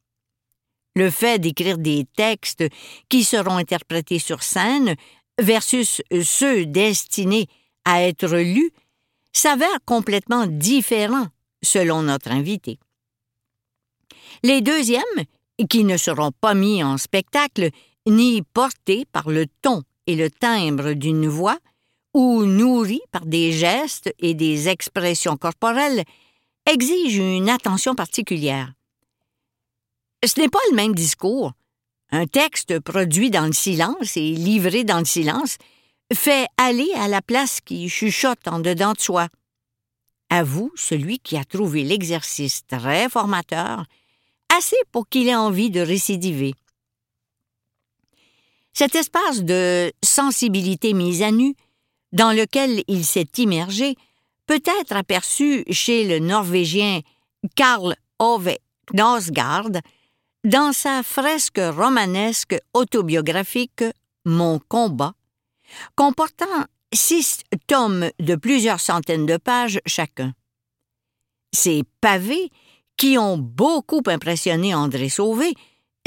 Le 0.95 1.11
fait 1.11 1.39
d'écrire 1.39 1.79
des 1.79 2.07
textes 2.17 2.65
qui 3.09 3.23
seront 3.25 3.59
interprétés 3.59 4.19
sur 4.19 4.43
scène 4.43 4.95
versus 5.39 6.03
ceux 6.23 6.65
destinés 6.65 7.49
à 7.85 8.03
être 8.03 8.29
lus 8.29 8.71
s'avère 9.33 9.79
complètement 9.85 10.47
différent 10.47 11.27
selon 11.63 12.03
notre 12.03 12.31
invité. 12.31 12.79
Les 14.43 14.61
deuxièmes, 14.61 15.03
qui 15.69 15.85
ne 15.85 15.97
seront 15.97 16.33
pas 16.41 16.55
mis 16.55 16.83
en 16.83 16.99
spectacle 16.99 17.71
ni 18.07 18.43
portés 18.43 19.05
par 19.13 19.29
le 19.29 19.47
ton 19.63 19.83
et 20.07 20.15
le 20.15 20.31
timbre 20.31 20.93
d'une 20.93 21.27
voix, 21.27 21.59
ou 22.15 22.45
nourris 22.45 23.03
par 23.11 23.27
des 23.27 23.53
gestes 23.53 24.13
et 24.19 24.35
des 24.35 24.69
expressions 24.69 25.37
corporelles, 25.37 26.05
exigent 26.65 27.19
une 27.19 27.51
attention 27.51 27.95
particulière. 27.95 28.73
Ce 30.25 30.41
n'est 30.41 30.49
pas 30.49 30.61
le 30.71 30.77
même 30.77 30.95
discours. 30.95 31.53
Un 32.11 32.27
texte 32.27 32.81
produit 32.81 33.31
dans 33.31 33.47
le 33.47 33.53
silence 33.53 34.17
et 34.17 34.33
livré 34.33 34.85
dans 34.85 34.99
le 34.99 35.05
silence 35.05 35.59
fait 36.13 36.47
aller 36.57 36.89
à 36.97 37.09
la 37.09 37.21
place 37.21 37.61
qui 37.61 37.89
chuchote 37.89 38.47
en 38.47 38.61
dedans 38.61 38.93
de 38.93 39.01
soi. 39.01 39.29
À 40.31 40.43
vous, 40.43 40.73
celui 40.75 41.19
qui 41.19 41.37
a 41.37 41.45
trouvé 41.45 41.85
l'exercice 41.85 42.63
très 42.67 43.09
formateur 43.09 43.85
assez 44.55 44.77
pour 44.93 45.09
qu'il 45.09 45.29
ait 45.29 45.35
envie 45.35 45.71
de 45.71 45.81
récidiver. 45.81 46.55
Cet 48.73 48.95
espace 48.95 49.43
de 49.43 49.93
sensibilité 50.03 50.93
mise 50.93 51.23
à 51.23 51.31
nu, 51.31 51.55
dans 52.13 52.33
lequel 52.33 52.83
il 52.89 53.05
s'est 53.05 53.29
immergé, 53.39 53.97
peut 54.47 54.63
être 54.81 54.95
aperçu 54.95 55.65
chez 55.71 56.05
le 56.05 56.19
Norvégien 56.19 57.01
Karl 57.55 57.97
Ove 58.19 58.57
Knausgaard 58.93 59.81
dans 60.45 60.73
sa 60.73 61.03
fresque 61.03 61.61
romanesque 61.61 62.57
autobiographique 62.73 63.85
Mon 64.25 64.59
combat, 64.59 65.15
comportant 65.97 66.67
six 66.93 67.41
tomes 67.67 68.11
de 68.21 68.37
plusieurs 68.37 68.81
centaines 68.81 69.27
de 69.27 69.37
pages 69.37 69.81
chacun. 69.87 70.35
Ces 71.53 71.83
pavés 72.01 72.51
qui 72.97 73.19
ont 73.19 73.39
beaucoup 73.39 74.03
impressionné 74.07 74.75
André 74.75 75.09
Sauvé, 75.09 75.55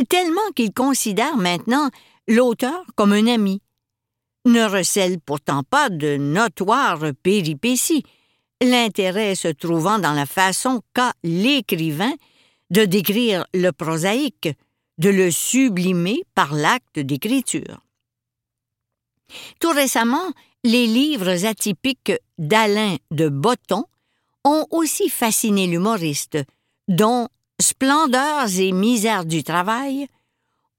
tellement 0.07 0.49
qu'il 0.55 0.73
considère 0.73 1.37
maintenant 1.37 1.89
l'auteur 2.27 2.83
comme 2.95 3.13
un 3.13 3.27
ami. 3.27 3.61
ne 4.45 4.63
recèle 4.63 5.19
pourtant 5.19 5.63
pas 5.63 5.89
de 5.89 6.17
notoires 6.17 7.03
péripéties, 7.21 8.03
l'intérêt 8.61 9.35
se 9.35 9.49
trouvant 9.49 9.99
dans 9.99 10.13
la 10.13 10.25
façon 10.25 10.81
qu'a 10.93 11.13
l'écrivain 11.23 12.13
de 12.69 12.85
décrire 12.85 13.45
le 13.53 13.71
prosaïque, 13.71 14.49
de 14.97 15.09
le 15.09 15.31
sublimer 15.31 16.23
par 16.35 16.53
l'acte 16.53 16.99
d'écriture. 16.99 17.81
Tout 19.59 19.71
récemment, 19.71 20.31
les 20.63 20.87
livres 20.87 21.45
atypiques 21.45 22.13
d'Alain 22.37 22.97
de 23.11 23.29
Botton 23.29 23.85
ont 24.43 24.65
aussi 24.71 25.09
fasciné 25.09 25.67
l'humoriste, 25.67 26.37
dont 26.89 27.27
Splendeurs 27.61 28.57
et 28.57 28.71
misères 28.71 29.25
du 29.25 29.43
travail, 29.43 30.07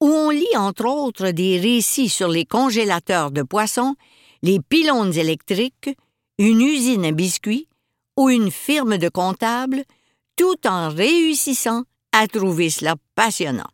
où 0.00 0.08
on 0.08 0.30
lit 0.30 0.56
entre 0.56 0.86
autres 0.86 1.30
des 1.30 1.58
récits 1.60 2.08
sur 2.08 2.28
les 2.28 2.44
congélateurs 2.44 3.30
de 3.30 3.42
poissons, 3.42 3.94
les 4.42 4.60
pylônes 4.60 5.14
électriques, 5.14 5.90
une 6.38 6.62
usine 6.62 7.04
à 7.04 7.12
biscuits 7.12 7.68
ou 8.16 8.28
une 8.28 8.50
firme 8.50 8.98
de 8.98 9.08
comptables, 9.08 9.84
tout 10.36 10.66
en 10.66 10.88
réussissant 10.88 11.84
à 12.12 12.26
trouver 12.26 12.70
cela 12.70 12.96
passionnant. 13.14 13.70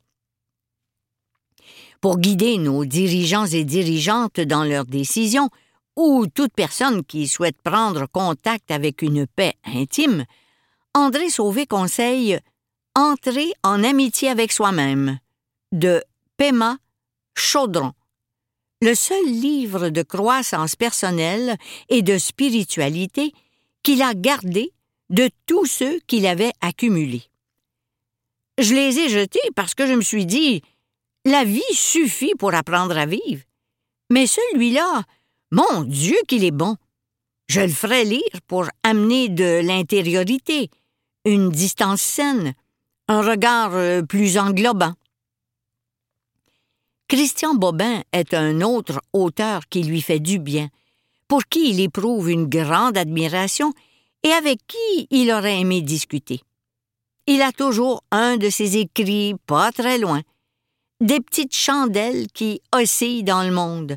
Pour 2.00 2.18
guider 2.18 2.58
nos 2.58 2.84
dirigeants 2.84 3.46
et 3.46 3.64
dirigeantes 3.64 4.40
dans 4.40 4.64
leurs 4.64 4.84
décisions, 4.84 5.48
ou 5.96 6.26
toute 6.26 6.52
personne 6.54 7.04
qui 7.04 7.28
souhaite 7.28 7.56
prendre 7.62 8.06
contact 8.06 8.70
avec 8.70 9.00
une 9.00 9.26
paix 9.26 9.54
intime, 9.64 10.26
André 10.96 11.28
Sauvé 11.28 11.66
conseille 11.66 12.40
Entrer 12.94 13.52
en 13.62 13.84
amitié 13.84 14.30
avec 14.30 14.50
soi-même 14.50 15.18
de 15.70 16.02
Pema 16.38 16.78
Chaudron, 17.34 17.92
le 18.80 18.94
seul 18.94 19.26
livre 19.26 19.90
de 19.90 20.00
croissance 20.00 20.74
personnelle 20.74 21.58
et 21.90 22.00
de 22.00 22.16
spiritualité 22.16 23.34
qu'il 23.82 24.00
a 24.00 24.14
gardé 24.14 24.72
de 25.10 25.28
tous 25.44 25.66
ceux 25.66 26.00
qu'il 26.06 26.26
avait 26.26 26.54
accumulés. 26.62 27.24
Je 28.56 28.72
les 28.72 28.98
ai 28.98 29.10
jetés 29.10 29.50
parce 29.54 29.74
que 29.74 29.86
je 29.86 29.92
me 29.92 30.00
suis 30.00 30.24
dit 30.24 30.62
la 31.26 31.44
vie 31.44 31.60
suffit 31.74 32.32
pour 32.38 32.54
apprendre 32.54 32.96
à 32.96 33.04
vivre. 33.04 33.42
Mais 34.08 34.26
celui-là, 34.26 35.02
mon 35.50 35.82
Dieu 35.82 36.16
qu'il 36.26 36.42
est 36.42 36.50
bon. 36.52 36.76
Je 37.48 37.60
le 37.60 37.68
ferai 37.68 38.04
lire 38.04 38.40
pour 38.46 38.64
amener 38.82 39.28
de 39.28 39.60
l'intériorité, 39.62 40.70
une 41.26 41.50
distance 41.50 42.00
saine, 42.00 42.54
un 43.08 43.20
regard 43.20 43.74
euh, 43.74 44.02
plus 44.02 44.38
englobant. 44.38 44.94
Christian 47.08 47.54
Bobin 47.54 48.02
est 48.12 48.32
un 48.32 48.60
autre 48.62 49.02
auteur 49.12 49.68
qui 49.68 49.82
lui 49.82 50.00
fait 50.02 50.20
du 50.20 50.38
bien, 50.38 50.68
pour 51.28 51.44
qui 51.46 51.70
il 51.70 51.80
éprouve 51.80 52.30
une 52.30 52.46
grande 52.46 52.96
admiration 52.96 53.72
et 54.22 54.30
avec 54.30 54.60
qui 54.66 55.08
il 55.10 55.30
aurait 55.32 55.60
aimé 55.60 55.82
discuter. 55.82 56.40
Il 57.26 57.42
a 57.42 57.52
toujours 57.52 58.04
un 58.12 58.36
de 58.36 58.48
ses 58.48 58.76
écrits 58.76 59.34
pas 59.46 59.72
très 59.72 59.98
loin, 59.98 60.22
des 61.00 61.20
petites 61.20 61.54
chandelles 61.54 62.28
qui 62.28 62.60
oscillent 62.72 63.24
dans 63.24 63.42
le 63.42 63.52
monde, 63.52 63.96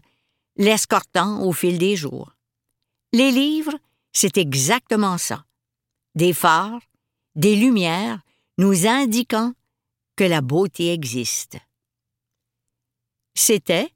l'escortant 0.58 1.44
au 1.44 1.54
fil 1.54 1.78
des 1.78 1.96
jours. 1.96 2.34
Les 3.14 3.32
livres, 3.32 3.76
c'est 4.12 4.38
exactement 4.38 5.18
ça. 5.18 5.46
Des 6.16 6.34
phares, 6.34 6.82
des 7.36 7.56
lumières 7.56 8.20
nous 8.58 8.88
indiquant 8.88 9.54
que 10.16 10.24
la 10.24 10.42
beauté 10.42 10.92
existe. 10.92 11.58
C'était 13.36 13.90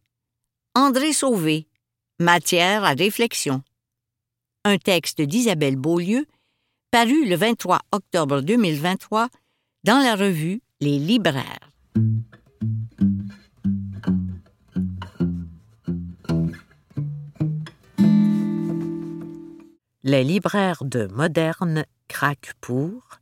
André 0.75 1.13
Sauvé, 1.13 1.67
Matière 2.19 2.83
à 2.83 2.93
réflexion. 2.93 3.61
Un 4.63 4.77
texte 4.77 5.21
d'Isabelle 5.21 5.75
Beaulieu, 5.75 6.25
paru 6.91 7.27
le 7.27 7.35
23 7.35 7.79
octobre 7.91 8.41
2023 8.41 9.27
dans 9.83 9.99
la 9.99 10.15
revue 10.15 10.61
Les 10.79 10.99
Libraires. 10.99 11.69
Les 20.03 20.23
libraires 20.23 20.83
de 20.83 21.07
Moderne 21.07 21.85
craquent 22.07 22.53
pour 22.61 23.19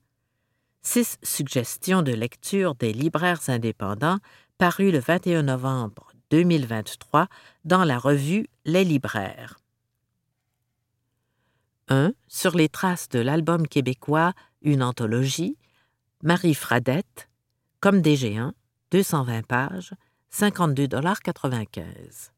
six 0.82 1.18
suggestions 1.24 2.02
de 2.02 2.12
lecture 2.12 2.76
des 2.76 2.94
libraires 2.94 3.42
indépendants 3.50 4.20
paru 4.58 4.92
le 4.92 5.00
21 5.00 5.44
novembre 5.44 6.12
2023 6.32 7.28
dans 7.66 7.84
la 7.84 8.00
revue 8.00 8.48
Les 8.66 8.84
libraires. 8.84 9.60
1. 11.90 12.14
Sur 12.28 12.56
les 12.56 12.70
traces 12.70 13.10
de 13.10 13.20
l'album 13.20 13.68
québécois 13.68 14.34
Une 14.62 14.82
anthologie, 14.84 15.58
Marie 16.24 16.56
Fradette, 16.56 17.30
Comme 17.80 18.02
des 18.02 18.16
géants, 18.16 18.54
220 18.92 19.46
pages, 19.46 19.94
52,95 20.34 22.32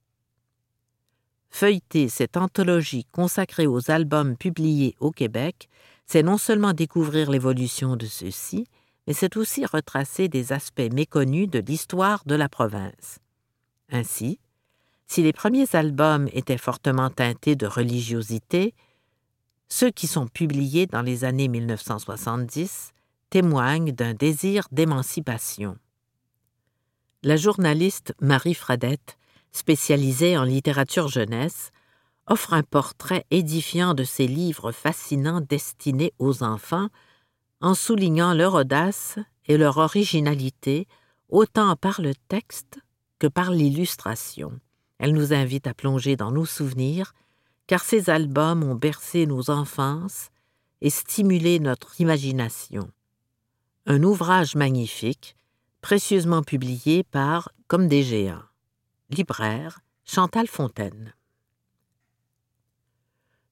Feuilleter 1.49 2.09
cette 2.09 2.35
anthologie 2.35 3.05
consacrée 3.11 3.67
aux 3.67 3.91
albums 3.91 4.35
publiés 4.35 4.95
au 4.99 5.11
Québec, 5.11 5.69
c'est 6.05 6.23
non 6.23 6.37
seulement 6.37 6.73
découvrir 6.73 7.31
l'évolution 7.31 7.95
de 7.95 8.05
ceux-ci, 8.05 8.67
mais 9.07 9.13
c'est 9.13 9.37
aussi 9.37 9.65
retracer 9.65 10.27
des 10.27 10.53
aspects 10.53 10.91
méconnus 10.91 11.49
de 11.49 11.59
l'histoire 11.59 12.23
de 12.25 12.35
la 12.35 12.49
province. 12.49 13.19
Ainsi, 13.89 14.39
si 15.07 15.21
les 15.21 15.33
premiers 15.33 15.75
albums 15.75 16.29
étaient 16.33 16.57
fortement 16.57 17.09
teintés 17.09 17.55
de 17.55 17.67
religiosité, 17.67 18.73
ceux 19.69 19.91
qui 19.91 20.07
sont 20.07 20.27
publiés 20.27 20.87
dans 20.87 21.01
les 21.01 21.23
années 21.23 21.47
1970 21.47 22.93
témoignent 23.29 23.91
d'un 23.91 24.13
désir 24.13 24.67
d'émancipation. 24.71 25.77
La 27.23 27.37
journaliste 27.37 28.13
Marie 28.21 28.53
Fradette 28.53 29.17
spécialisée 29.51 30.37
en 30.37 30.43
littérature 30.43 31.07
jeunesse, 31.07 31.71
offre 32.27 32.53
un 32.53 32.63
portrait 32.63 33.25
édifiant 33.31 33.93
de 33.93 34.03
ces 34.03 34.27
livres 34.27 34.71
fascinants 34.71 35.41
destinés 35.41 36.13
aux 36.19 36.43
enfants, 36.43 36.89
en 37.61 37.73
soulignant 37.73 38.33
leur 38.33 38.53
audace 38.53 39.19
et 39.45 39.57
leur 39.57 39.77
originalité 39.77 40.87
autant 41.29 41.75
par 41.75 42.01
le 42.01 42.13
texte 42.27 42.79
que 43.19 43.27
par 43.27 43.51
l'illustration. 43.51 44.59
Elle 44.99 45.13
nous 45.13 45.33
invite 45.33 45.67
à 45.67 45.73
plonger 45.73 46.15
dans 46.15 46.31
nos 46.31 46.45
souvenirs, 46.45 47.13
car 47.67 47.83
ces 47.83 48.09
albums 48.09 48.63
ont 48.63 48.75
bercé 48.75 49.25
nos 49.25 49.49
enfances 49.49 50.29
et 50.81 50.89
stimulé 50.89 51.59
notre 51.59 51.99
imagination. 51.99 52.89
Un 53.85 54.03
ouvrage 54.03 54.55
magnifique, 54.55 55.35
précieusement 55.81 56.43
publié 56.43 57.03
par 57.03 57.49
Comme 57.67 57.87
des 57.87 58.03
géants 58.03 58.43
libraire 59.13 59.79
Chantal 60.05 60.47
Fontaine. 60.47 61.13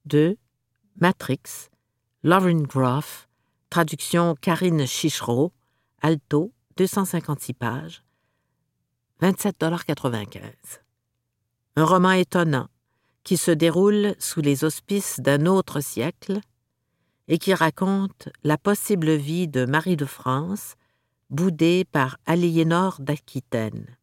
2. 0.06 0.38
Matrix, 1.00 1.70
Lauren 2.24 2.64
Groff, 2.64 3.30
traduction 3.70 4.36
Karine 4.36 4.86
Chichereau, 4.86 5.54
alto, 6.02 6.52
256 6.78 7.54
pages, 7.54 8.04
27,95 9.22 10.40
Un 11.76 11.86
roman 11.86 12.12
étonnant 12.12 12.68
qui 13.24 13.38
se 13.38 13.52
déroule 13.52 14.16
sous 14.18 14.42
les 14.42 14.64
auspices 14.64 15.20
d'un 15.20 15.46
autre 15.46 15.80
siècle 15.80 16.40
et 17.28 17.38
qui 17.38 17.54
raconte 17.54 18.30
la 18.44 18.58
possible 18.58 19.12
vie 19.12 19.48
de 19.48 19.66
Marie 19.66 19.98
de 19.98 20.06
France, 20.06 20.76
boudée 21.30 21.86
par 21.86 22.18
Aliénor 22.26 23.00
d'Aquitaine. 23.00 23.98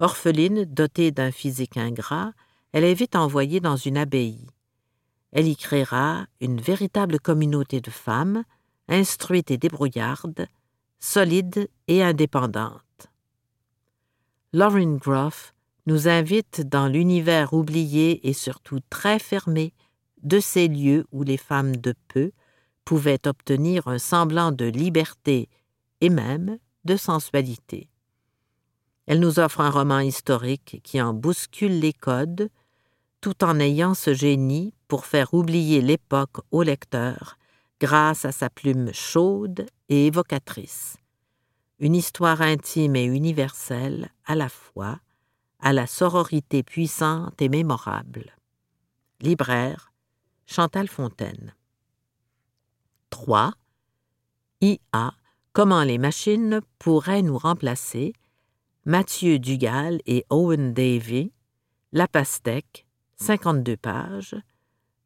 Orpheline, 0.00 0.64
dotée 0.64 1.12
d'un 1.12 1.30
physique 1.30 1.76
ingrat, 1.76 2.32
elle 2.72 2.84
est 2.84 2.94
vite 2.94 3.16
envoyée 3.16 3.60
dans 3.60 3.76
une 3.76 3.96
abbaye. 3.96 4.46
Elle 5.32 5.48
y 5.48 5.56
créera 5.56 6.26
une 6.40 6.60
véritable 6.60 7.20
communauté 7.20 7.80
de 7.80 7.90
femmes, 7.90 8.44
instruites 8.88 9.50
et 9.50 9.58
débrouillardes, 9.58 10.46
solides 11.00 11.68
et 11.86 12.02
indépendantes. 12.02 12.82
Lauren 14.52 14.96
Groff 14.96 15.54
nous 15.86 16.08
invite 16.08 16.62
dans 16.68 16.86
l'univers 16.86 17.52
oublié 17.52 18.26
et 18.28 18.32
surtout 18.32 18.80
très 18.90 19.18
fermé 19.18 19.72
de 20.22 20.40
ces 20.40 20.68
lieux 20.68 21.06
où 21.12 21.22
les 21.22 21.36
femmes 21.36 21.76
de 21.76 21.94
peu 22.08 22.32
pouvaient 22.84 23.26
obtenir 23.26 23.86
un 23.88 23.98
semblant 23.98 24.52
de 24.52 24.64
liberté 24.64 25.48
et 26.00 26.10
même 26.10 26.58
de 26.84 26.96
sensualité. 26.96 27.88
Elle 29.06 29.20
nous 29.20 29.38
offre 29.38 29.60
un 29.60 29.70
roman 29.70 30.00
historique 30.00 30.80
qui 30.82 31.00
en 31.00 31.14
bouscule 31.14 31.80
les 31.80 31.92
codes, 31.92 32.50
tout 33.20 33.44
en 33.44 33.58
ayant 33.58 33.94
ce 33.94 34.14
génie 34.14 34.74
pour 34.86 35.06
faire 35.06 35.34
oublier 35.34 35.80
l'époque 35.80 36.38
au 36.50 36.62
lecteur 36.62 37.36
grâce 37.80 38.24
à 38.24 38.32
sa 38.32 38.50
plume 38.50 38.92
chaude 38.92 39.66
et 39.88 40.06
évocatrice. 40.06 40.96
Une 41.78 41.94
histoire 41.94 42.42
intime 42.42 42.96
et 42.96 43.04
universelle 43.04 44.10
à 44.24 44.34
la 44.34 44.48
fois, 44.48 44.98
à 45.60 45.72
la 45.72 45.86
sororité 45.86 46.62
puissante 46.62 47.40
et 47.40 47.48
mémorable. 47.48 48.36
Libraire, 49.20 49.92
Chantal 50.46 50.88
Fontaine. 50.88 51.54
3. 53.10 53.52
IA. 54.60 55.12
Comment 55.52 55.82
les 55.82 55.98
machines 55.98 56.60
pourraient 56.78 57.22
nous 57.22 57.38
remplacer? 57.38 58.12
Mathieu 58.84 59.38
Dugal 59.38 60.00
et 60.06 60.24
Owen 60.30 60.72
Davy. 60.72 61.32
La 61.92 62.08
pastèque, 62.08 62.87
52 63.20 63.76
pages, 63.76 64.36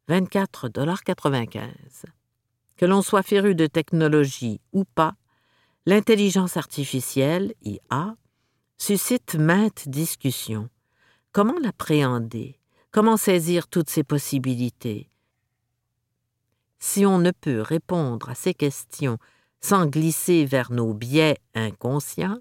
24,95 0.07 2.05
Que 2.77 2.85
l'on 2.85 3.01
soit 3.01 3.23
féru 3.23 3.55
de 3.55 3.67
technologie 3.67 4.61
ou 4.71 4.85
pas, 4.85 5.15
l'intelligence 5.85 6.55
artificielle, 6.57 7.53
IA, 7.63 8.15
suscite 8.77 9.35
maintes 9.35 9.89
discussions. 9.89 10.69
Comment 11.31 11.59
l'appréhender? 11.59 12.59
Comment 12.91 13.17
saisir 13.17 13.67
toutes 13.67 13.89
ces 13.89 14.03
possibilités? 14.03 15.09
Si 16.79 17.05
on 17.05 17.17
ne 17.17 17.31
peut 17.31 17.61
répondre 17.61 18.29
à 18.29 18.35
ces 18.35 18.53
questions 18.53 19.17
sans 19.61 19.87
glisser 19.87 20.45
vers 20.45 20.71
nos 20.71 20.93
biais 20.93 21.37
inconscients, 21.55 22.39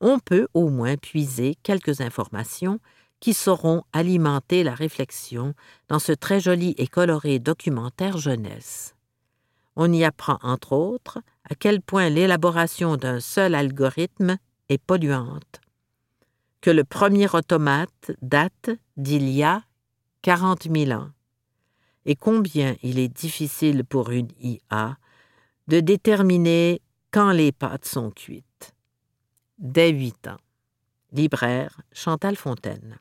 on 0.00 0.18
peut 0.18 0.48
au 0.54 0.68
moins 0.68 0.96
puiser 0.96 1.56
quelques 1.62 2.00
informations 2.00 2.80
qui 3.22 3.34
sauront 3.34 3.84
alimenter 3.92 4.64
la 4.64 4.74
réflexion 4.74 5.54
dans 5.86 6.00
ce 6.00 6.10
très 6.10 6.40
joli 6.40 6.74
et 6.76 6.88
coloré 6.88 7.38
documentaire 7.38 8.18
jeunesse. 8.18 8.96
On 9.76 9.92
y 9.92 10.02
apprend 10.02 10.40
entre 10.42 10.72
autres 10.72 11.20
à 11.48 11.54
quel 11.54 11.80
point 11.80 12.08
l'élaboration 12.08 12.96
d'un 12.96 13.20
seul 13.20 13.54
algorithme 13.54 14.38
est 14.68 14.82
polluante, 14.82 15.60
que 16.60 16.70
le 16.70 16.82
premier 16.82 17.32
automate 17.32 18.10
date 18.22 18.70
d'il 18.96 19.28
y 19.28 19.44
a 19.44 19.62
quarante 20.20 20.66
mille 20.66 20.92
ans, 20.92 21.12
et 22.04 22.16
combien 22.16 22.74
il 22.82 22.98
est 22.98 23.08
difficile 23.08 23.84
pour 23.84 24.10
une 24.10 24.32
IA 24.40 24.98
de 25.68 25.78
déterminer 25.78 26.82
quand 27.12 27.30
les 27.30 27.52
pâtes 27.52 27.84
sont 27.84 28.10
cuites. 28.10 28.74
Dès 29.58 29.90
huit 29.90 30.26
ans. 30.26 30.38
Libraire 31.12 31.82
Chantal 31.92 32.34
Fontaine. 32.34 32.98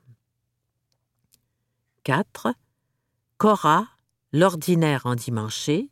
4. 2.12 2.54
Cora, 3.38 3.88
l'ordinaire 4.34 5.06
endimanché. 5.06 5.90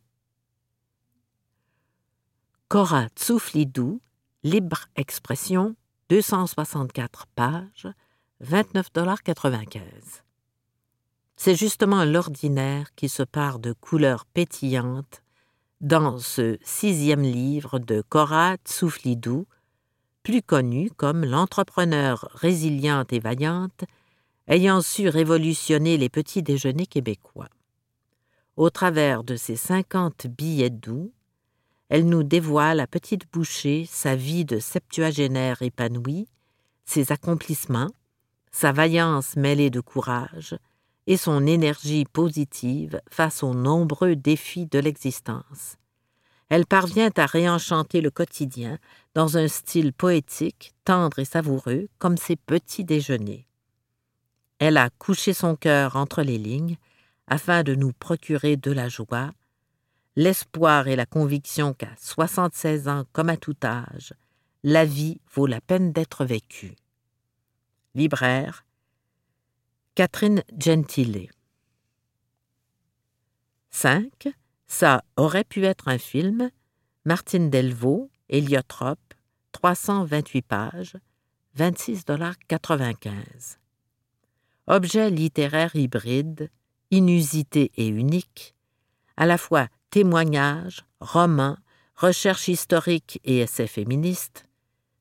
Cora 2.68 3.08
Tsouflidou, 3.16 4.02
libre 4.42 4.84
expression, 4.96 5.76
264 6.10 7.26
pages, 7.34 7.88
29,95 8.44 9.80
C'est 11.36 11.54
justement 11.54 12.04
l'ordinaire 12.04 12.94
qui 12.96 13.08
se 13.08 13.22
part 13.22 13.58
de 13.58 13.72
couleurs 13.72 14.26
pétillantes 14.26 15.22
dans 15.80 16.18
ce 16.18 16.58
sixième 16.60 17.22
livre 17.22 17.78
de 17.78 18.02
Cora 18.06 18.56
Tsouflidou, 18.66 19.46
plus 20.22 20.42
connu 20.42 20.90
comme 20.90 21.24
l'entrepreneur 21.24 22.28
résiliente 22.34 23.10
et 23.14 23.20
vaillante 23.20 23.86
ayant 24.50 24.82
su 24.82 25.08
révolutionner 25.08 25.96
les 25.96 26.08
petits 26.08 26.42
déjeuners 26.42 26.86
québécois. 26.86 27.48
Au 28.56 28.68
travers 28.68 29.22
de 29.22 29.36
ses 29.36 29.54
cinquante 29.54 30.26
billets 30.26 30.70
doux, 30.70 31.12
elle 31.88 32.06
nous 32.06 32.24
dévoile 32.24 32.80
à 32.80 32.88
petite 32.88 33.30
bouchée 33.32 33.86
sa 33.88 34.16
vie 34.16 34.44
de 34.44 34.58
septuagénaire 34.58 35.62
épanouie, 35.62 36.26
ses 36.84 37.12
accomplissements, 37.12 37.90
sa 38.50 38.72
vaillance 38.72 39.36
mêlée 39.36 39.70
de 39.70 39.80
courage 39.80 40.58
et 41.06 41.16
son 41.16 41.46
énergie 41.46 42.04
positive 42.04 43.00
face 43.08 43.44
aux 43.44 43.54
nombreux 43.54 44.16
défis 44.16 44.66
de 44.66 44.80
l'existence. 44.80 45.76
Elle 46.48 46.66
parvient 46.66 47.10
à 47.16 47.26
réenchanter 47.26 48.00
le 48.00 48.10
quotidien 48.10 48.78
dans 49.14 49.36
un 49.36 49.46
style 49.46 49.92
poétique, 49.92 50.74
tendre 50.84 51.20
et 51.20 51.24
savoureux 51.24 51.86
comme 51.98 52.16
ses 52.16 52.34
petits 52.34 52.84
déjeuners. 52.84 53.46
Elle 54.60 54.76
a 54.76 54.90
couché 54.90 55.32
son 55.32 55.56
cœur 55.56 55.96
entre 55.96 56.22
les 56.22 56.36
lignes 56.36 56.76
afin 57.26 57.62
de 57.62 57.74
nous 57.74 57.94
procurer 57.94 58.58
de 58.58 58.70
la 58.70 58.90
joie, 58.90 59.32
l'espoir 60.16 60.86
et 60.86 60.96
la 60.96 61.06
conviction 61.06 61.72
qu'à 61.72 61.94
76 61.98 62.86
ans 62.86 63.06
comme 63.12 63.30
à 63.30 63.38
tout 63.38 63.56
âge, 63.64 64.12
la 64.62 64.84
vie 64.84 65.22
vaut 65.32 65.46
la 65.46 65.62
peine 65.62 65.92
d'être 65.92 66.26
vécue. 66.26 66.76
Libraire 67.94 68.66
Catherine 69.94 70.44
Gentile 70.58 71.30
5. 73.70 74.28
Ça 74.66 75.02
aurait 75.16 75.44
pu 75.44 75.64
être 75.64 75.88
un 75.88 75.96
film. 75.96 76.50
Martine 77.06 77.48
Delvaux, 77.48 78.10
Héliotrope, 78.28 79.14
328 79.52 80.42
pages, 80.42 80.98
26,95 81.56 83.59
objet 84.70 85.10
littéraire 85.10 85.74
hybride, 85.74 86.48
inusité 86.92 87.72
et 87.76 87.88
unique, 87.88 88.54
à 89.16 89.26
la 89.26 89.36
fois 89.36 89.66
témoignage, 89.90 90.86
roman, 91.00 91.56
recherche 91.96 92.46
historique 92.48 93.20
et 93.24 93.40
essai 93.40 93.66
féministe, 93.66 94.46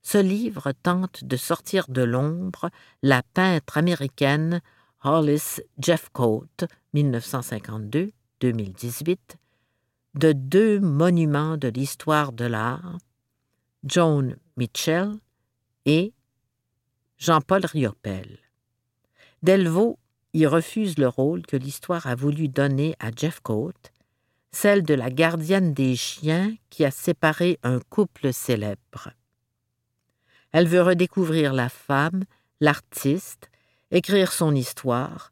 ce 0.01 0.17
livre 0.17 0.71
tente 0.71 1.23
de 1.23 1.38
sortir 1.38 1.86
de 1.88 2.01
l'ombre 2.01 2.71
la 3.03 3.21
peintre 3.21 3.77
américaine 3.77 4.62
Hollis 5.03 5.62
Jeffcoat, 5.77 6.47
1952-2018, 6.95 9.17
de 10.15 10.32
deux 10.32 10.79
monuments 10.79 11.58
de 11.58 11.67
l'histoire 11.67 12.34
de 12.34 12.45
l'art, 12.45 12.97
Joan 13.84 14.36
Mitchell 14.58 15.12
et 15.86 16.12
Jean-Paul 17.17 17.65
Riopel. 17.65 18.39
Delvaux 19.41 19.97
y 20.34 20.45
refuse 20.45 20.97
le 20.97 21.08
rôle 21.08 21.45
que 21.45 21.58
l'histoire 21.58 22.08
a 22.08 22.15
voulu 22.15 22.47
donner 22.47 22.95
à 22.99 23.12
Jeffcoat, 23.12 23.73
celle 24.52 24.84
de 24.84 24.93
la 24.93 25.10
gardienne 25.10 25.73
des 25.73 25.95
chiens 25.95 26.56
qui 26.69 26.84
a 26.86 26.91
séparé 26.91 27.60
un 27.63 27.80
couple 27.80 28.34
célèbre. 28.34 29.10
Elle 30.52 30.67
veut 30.67 30.82
redécouvrir 30.82 31.54
la 31.54 31.69
femme, 31.69 32.23
l'artiste, 32.60 33.49
écrire 33.91 34.32
son 34.32 34.54
histoire, 34.56 35.32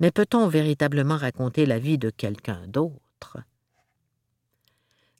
mais 0.00 0.10
peut-on 0.10 0.48
véritablement 0.48 1.16
raconter 1.16 1.66
la 1.66 1.78
vie 1.78 1.98
de 1.98 2.10
quelqu'un 2.10 2.66
d'autre? 2.66 3.38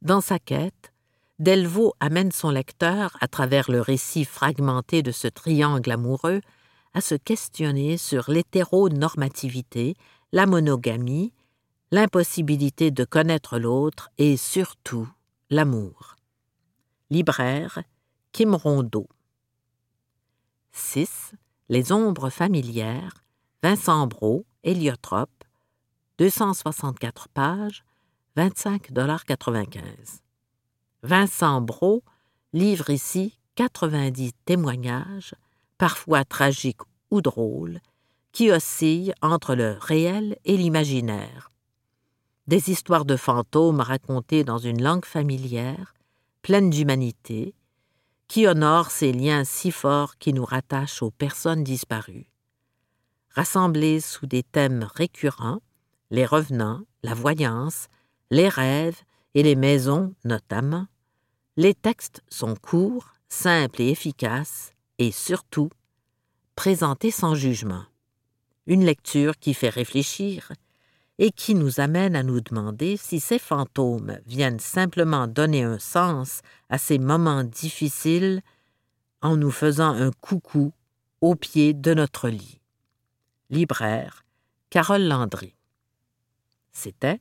Dans 0.03 0.21
sa 0.21 0.39
quête, 0.39 0.93
Delvaux 1.39 1.95
amène 2.01 2.33
son 2.33 2.51
lecteur, 2.51 3.17
à 3.21 3.29
travers 3.29 3.71
le 3.71 3.81
récit 3.81 4.25
fragmenté 4.25 5.03
de 5.03 5.11
ce 5.11 5.29
triangle 5.29 5.91
amoureux, 5.91 6.41
à 6.95 7.01
se 7.01 7.15
questionner 7.15 7.97
sur 7.97 8.31
l'hétéronormativité, 8.31 9.95
la 10.33 10.47
monogamie, 10.47 11.33
l'impossibilité 11.91 12.91
de 12.91 13.05
connaître 13.05 13.59
l'autre 13.59 14.11
et 14.19 14.37
surtout 14.37 15.09
l'amour. 15.51 16.17
Libraire, 17.11 17.83
Kim 18.33 18.55
Rondeau. 18.55 19.09
6. 20.73 21.33
Les 21.69 21.93
ombres 21.93 22.31
familières, 22.31 23.25
Vincent 23.63 24.07
Brault, 24.07 24.45
Héliotrope, 24.63 25.45
264 26.19 27.29
pages, 27.29 27.85
25,95 28.37 30.21
Vincent 31.03 31.61
Brault 31.61 32.03
livre 32.53 32.91
ici 32.91 33.39
90 33.57 34.33
témoignages 34.45 35.35
parfois 35.81 36.27
tragiques 36.27 36.83
ou 37.11 37.23
drôles, 37.23 37.81
qui 38.33 38.53
oscillent 38.53 39.15
entre 39.23 39.55
le 39.55 39.79
réel 39.81 40.37
et 40.45 40.59
l'imaginaire. 40.59 41.51
Des 42.47 42.71
histoires 42.71 43.07
de 43.07 43.17
fantômes 43.17 43.81
racontées 43.81 44.45
dans 44.45 44.59
une 44.59 44.83
langue 44.83 45.07
familière, 45.07 45.95
pleine 46.43 46.69
d'humanité, 46.69 47.55
qui 48.29 48.47
honorent 48.47 48.91
ces 48.91 49.15
liens 49.15 49.45
si 49.45 49.71
forts 49.71 50.19
qui 50.19 50.35
nous 50.35 50.45
rattachent 50.45 51.03
aux 51.03 51.11
personnes 51.11 51.65
disparues. 51.65 52.31
Rassemblés 53.31 54.01
sous 54.01 54.27
des 54.27 54.43
thèmes 54.43 54.87
récurrents, 54.95 55.63
les 56.11 56.27
revenants, 56.27 56.83
la 57.03 57.15
voyance, 57.15 57.89
les 58.31 58.51
rêves 58.51 59.01
et 59.33 59.43
les 59.43 59.57
maisons 59.57 60.15
notamment, 60.25 60.89
les 61.57 61.73
textes 61.73 62.23
sont 62.29 62.55
courts, 62.55 63.15
simples 63.31 63.81
et 63.81 63.89
efficaces, 63.89 64.75
et 65.01 65.11
surtout 65.11 65.71
présentés 66.55 67.11
sans 67.11 67.35
jugement. 67.35 67.85
Une 68.67 68.85
lecture 68.85 69.39
qui 69.39 69.55
fait 69.55 69.71
réfléchir 69.71 70.53
et 71.19 71.33
qui 71.33 71.55
nous 71.55 71.81
amène 71.81 72.15
à 72.15 72.23
nous 72.23 72.43
demander 72.43 72.99
si 72.99 73.19
ces 73.19 73.39
fantômes 73.39 74.19
viennent 74.27 74.61
simplement 74.61 75.27
donner 75.27 75.63
un 75.63 75.79
sens 75.79 76.43
à 76.69 76.77
ces 76.77 76.99
moments 76.99 77.45
difficiles 77.45 78.43
en 79.23 79.37
nous 79.37 79.51
faisant 79.51 79.91
un 79.91 80.11
coucou 80.13 80.73
au 81.23 81.35
pied 81.35 81.73
de 81.73 81.95
notre 81.95 82.29
lit. 82.29 82.61
Libraire 83.49 84.25
Carole 84.69 85.09
Landry. 85.09 85.57
C'était 86.73 87.21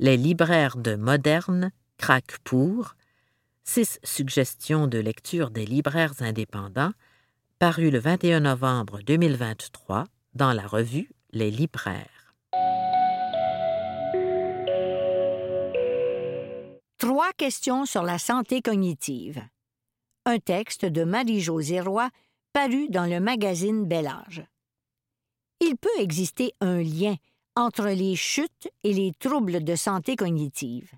Les 0.00 0.16
libraires 0.16 0.76
de 0.76 0.96
Moderne 0.96 1.70
craquent 1.96 2.38
pour 2.42 2.96
six 3.62 4.00
suggestions 4.02 4.88
de 4.88 4.98
lecture 4.98 5.50
des 5.50 5.64
libraires 5.64 6.14
indépendants, 6.20 6.92
paru 7.60 7.90
le 7.90 7.98
21 7.98 8.40
novembre 8.40 9.00
2023 9.02 10.06
dans 10.32 10.54
la 10.54 10.66
revue 10.66 11.10
Les 11.32 11.50
libraires. 11.50 12.34
Trois 16.96 17.30
questions 17.36 17.84
sur 17.84 18.02
la 18.02 18.18
santé 18.18 18.62
cognitive. 18.62 19.42
Un 20.24 20.38
texte 20.38 20.86
de 20.86 21.04
Marie-Josée 21.04 21.82
paru 22.54 22.88
dans 22.88 23.04
le 23.04 23.20
magazine 23.20 23.84
Bel 23.84 24.06
Âge. 24.06 24.42
Il 25.60 25.76
peut 25.76 25.90
exister 25.98 26.54
un 26.62 26.78
lien 26.78 27.16
entre 27.56 27.88
les 27.88 28.16
chutes 28.16 28.70
et 28.84 28.94
les 28.94 29.12
troubles 29.18 29.62
de 29.64 29.76
santé 29.76 30.16
cognitive. 30.16 30.90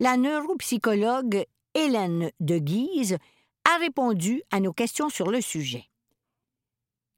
La 0.00 0.16
neuropsychologue 0.16 1.44
Hélène 1.74 2.32
de 2.40 2.58
Guise 2.58 3.18
a 3.68 3.76
répondu 3.78 4.42
à 4.50 4.60
nos 4.60 4.72
questions 4.72 5.10
sur 5.10 5.30
le 5.30 5.40
sujet. 5.40 5.84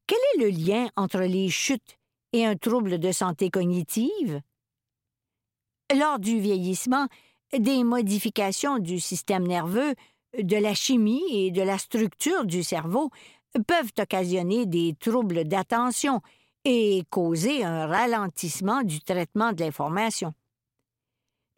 Quel 0.05 0.19
est 0.35 0.43
le 0.43 0.49
lien 0.49 0.89
entre 0.97 1.21
les 1.21 1.49
chutes 1.49 1.97
et 2.33 2.45
un 2.45 2.57
trouble 2.57 2.99
de 2.99 3.11
santé 3.11 3.49
cognitive? 3.49 4.41
Lors 5.97 6.19
du 6.19 6.39
vieillissement, 6.39 7.07
des 7.57 7.83
modifications 7.83 8.79
du 8.79 8.99
système 8.99 9.47
nerveux, 9.47 9.95
de 10.37 10.57
la 10.57 10.73
chimie 10.73 11.23
et 11.29 11.51
de 11.51 11.61
la 11.61 11.77
structure 11.77 12.45
du 12.45 12.63
cerveau 12.63 13.09
peuvent 13.67 13.91
occasionner 13.97 14.65
des 14.65 14.95
troubles 14.99 15.45
d'attention 15.45 16.21
et 16.63 17.03
causer 17.09 17.63
un 17.63 17.87
ralentissement 17.87 18.83
du 18.83 19.01
traitement 19.01 19.51
de 19.51 19.63
l'information. 19.63 20.33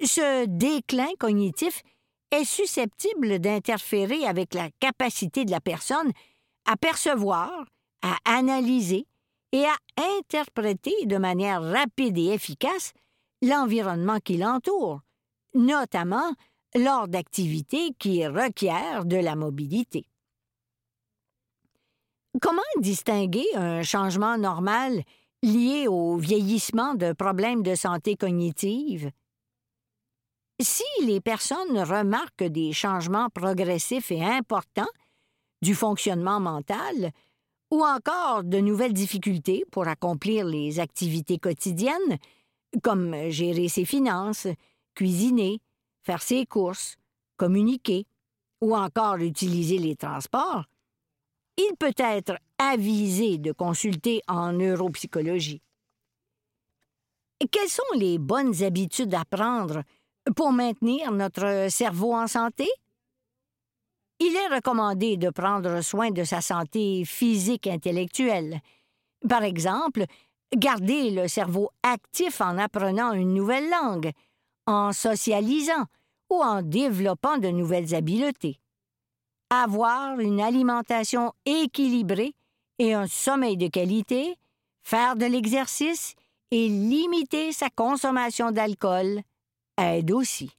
Ce 0.03 0.45
déclin 0.45 1.09
cognitif 1.19 1.83
est 2.33 2.45
susceptible 2.45 3.39
d'interférer 3.39 4.25
avec 4.25 4.53
la 4.53 4.69
capacité 4.79 5.45
de 5.45 5.51
la 5.51 5.61
personne 5.61 6.11
à 6.65 6.75
percevoir, 6.77 7.65
à 8.01 8.17
analyser 8.25 9.05
et 9.51 9.65
à 9.65 9.75
interpréter 10.17 11.05
de 11.05 11.17
manière 11.17 11.61
rapide 11.61 12.17
et 12.17 12.33
efficace 12.33 12.93
l'environnement 13.41 14.19
qui 14.19 14.37
l'entoure, 14.37 15.01
notamment 15.53 16.33
lors 16.75 17.07
d'activités 17.07 17.91
qui 17.99 18.25
requièrent 18.25 19.05
de 19.05 19.17
la 19.17 19.35
mobilité. 19.35 20.07
Comment 22.41 22.61
distinguer 22.79 23.45
un 23.53 23.83
changement 23.83 24.39
normal 24.39 25.03
lié 25.43 25.87
au 25.87 26.17
vieillissement 26.17 26.95
de 26.95 27.13
problèmes 27.13 27.61
de 27.61 27.75
santé 27.75 28.15
cognitive? 28.15 29.11
Si 30.63 30.83
les 31.01 31.19
personnes 31.19 31.77
remarquent 31.77 32.45
des 32.45 32.71
changements 32.71 33.29
progressifs 33.29 34.11
et 34.11 34.23
importants 34.23 34.87
du 35.61 35.75
fonctionnement 35.75 36.39
mental, 36.39 37.11
ou 37.69 37.83
encore 37.83 38.45
de 38.45 38.59
nouvelles 38.59 38.93
difficultés 38.93 39.65
pour 39.71 39.89
accomplir 39.89 40.45
les 40.45 40.79
activités 40.79 41.37
quotidiennes, 41.37 42.17
comme 42.81 43.29
gérer 43.29 43.67
ses 43.67 43.83
finances, 43.83 44.47
cuisiner, 44.95 45.59
faire 46.01 46.21
ses 46.21 46.45
courses, 46.45 46.95
communiquer, 47.35 48.05
ou 48.61 48.73
encore 48.73 49.17
utiliser 49.17 49.79
les 49.79 49.97
transports, 49.97 50.63
il 51.57 51.75
peut 51.77 51.95
être 51.97 52.37
avisé 52.57 53.37
de 53.37 53.51
consulter 53.51 54.21
en 54.29 54.53
neuropsychologie. 54.53 55.61
Quelles 57.51 57.69
sont 57.69 57.83
les 57.97 58.17
bonnes 58.17 58.63
habitudes 58.63 59.13
à 59.13 59.25
prendre 59.25 59.83
pour 60.35 60.51
maintenir 60.51 61.11
notre 61.11 61.67
cerveau 61.69 62.13
en 62.13 62.27
santé? 62.27 62.67
Il 64.19 64.35
est 64.35 64.55
recommandé 64.55 65.17
de 65.17 65.29
prendre 65.29 65.81
soin 65.81 66.11
de 66.11 66.23
sa 66.23 66.41
santé 66.41 67.03
physique 67.05 67.67
intellectuelle. 67.67 68.61
Par 69.27 69.43
exemple, 69.43 70.05
garder 70.55 71.11
le 71.11 71.27
cerveau 71.27 71.69
actif 71.81 72.41
en 72.41 72.57
apprenant 72.57 73.13
une 73.13 73.33
nouvelle 73.33 73.69
langue, 73.69 74.11
en 74.65 74.91
socialisant 74.93 75.85
ou 76.29 76.41
en 76.41 76.61
développant 76.61 77.37
de 77.37 77.49
nouvelles 77.49 77.93
habiletés 77.95 78.59
avoir 79.53 80.19
une 80.19 80.41
alimentation 80.41 81.31
équilibrée 81.45 82.33
et 82.79 82.93
un 82.93 83.07
sommeil 83.07 83.55
de 83.55 83.67
qualité, 83.67 84.35
faire 84.81 85.15
de 85.15 85.25
l'exercice 85.25 86.15
et 86.51 86.67
limiter 86.67 87.51
sa 87.51 87.69
consommation 87.69 88.51
d'alcool 88.51 89.21
aide 89.77 90.11
aussi. 90.11 90.51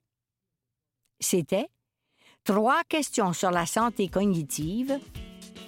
C'était 1.20 1.68
Trois 2.44 2.82
questions 2.86 3.32
sur 3.32 3.50
la 3.50 3.64
santé 3.64 4.08
cognitive, 4.08 4.98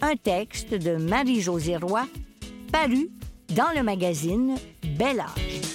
un 0.02 0.14
texte 0.14 0.74
de 0.74 0.96
Marie-Josée 0.96 1.78
Roy, 1.78 2.06
paru 2.70 3.08
dans 3.54 3.74
le 3.74 3.82
magazine 3.82 4.56
Bel 4.82 5.20
Âge. 5.20 5.65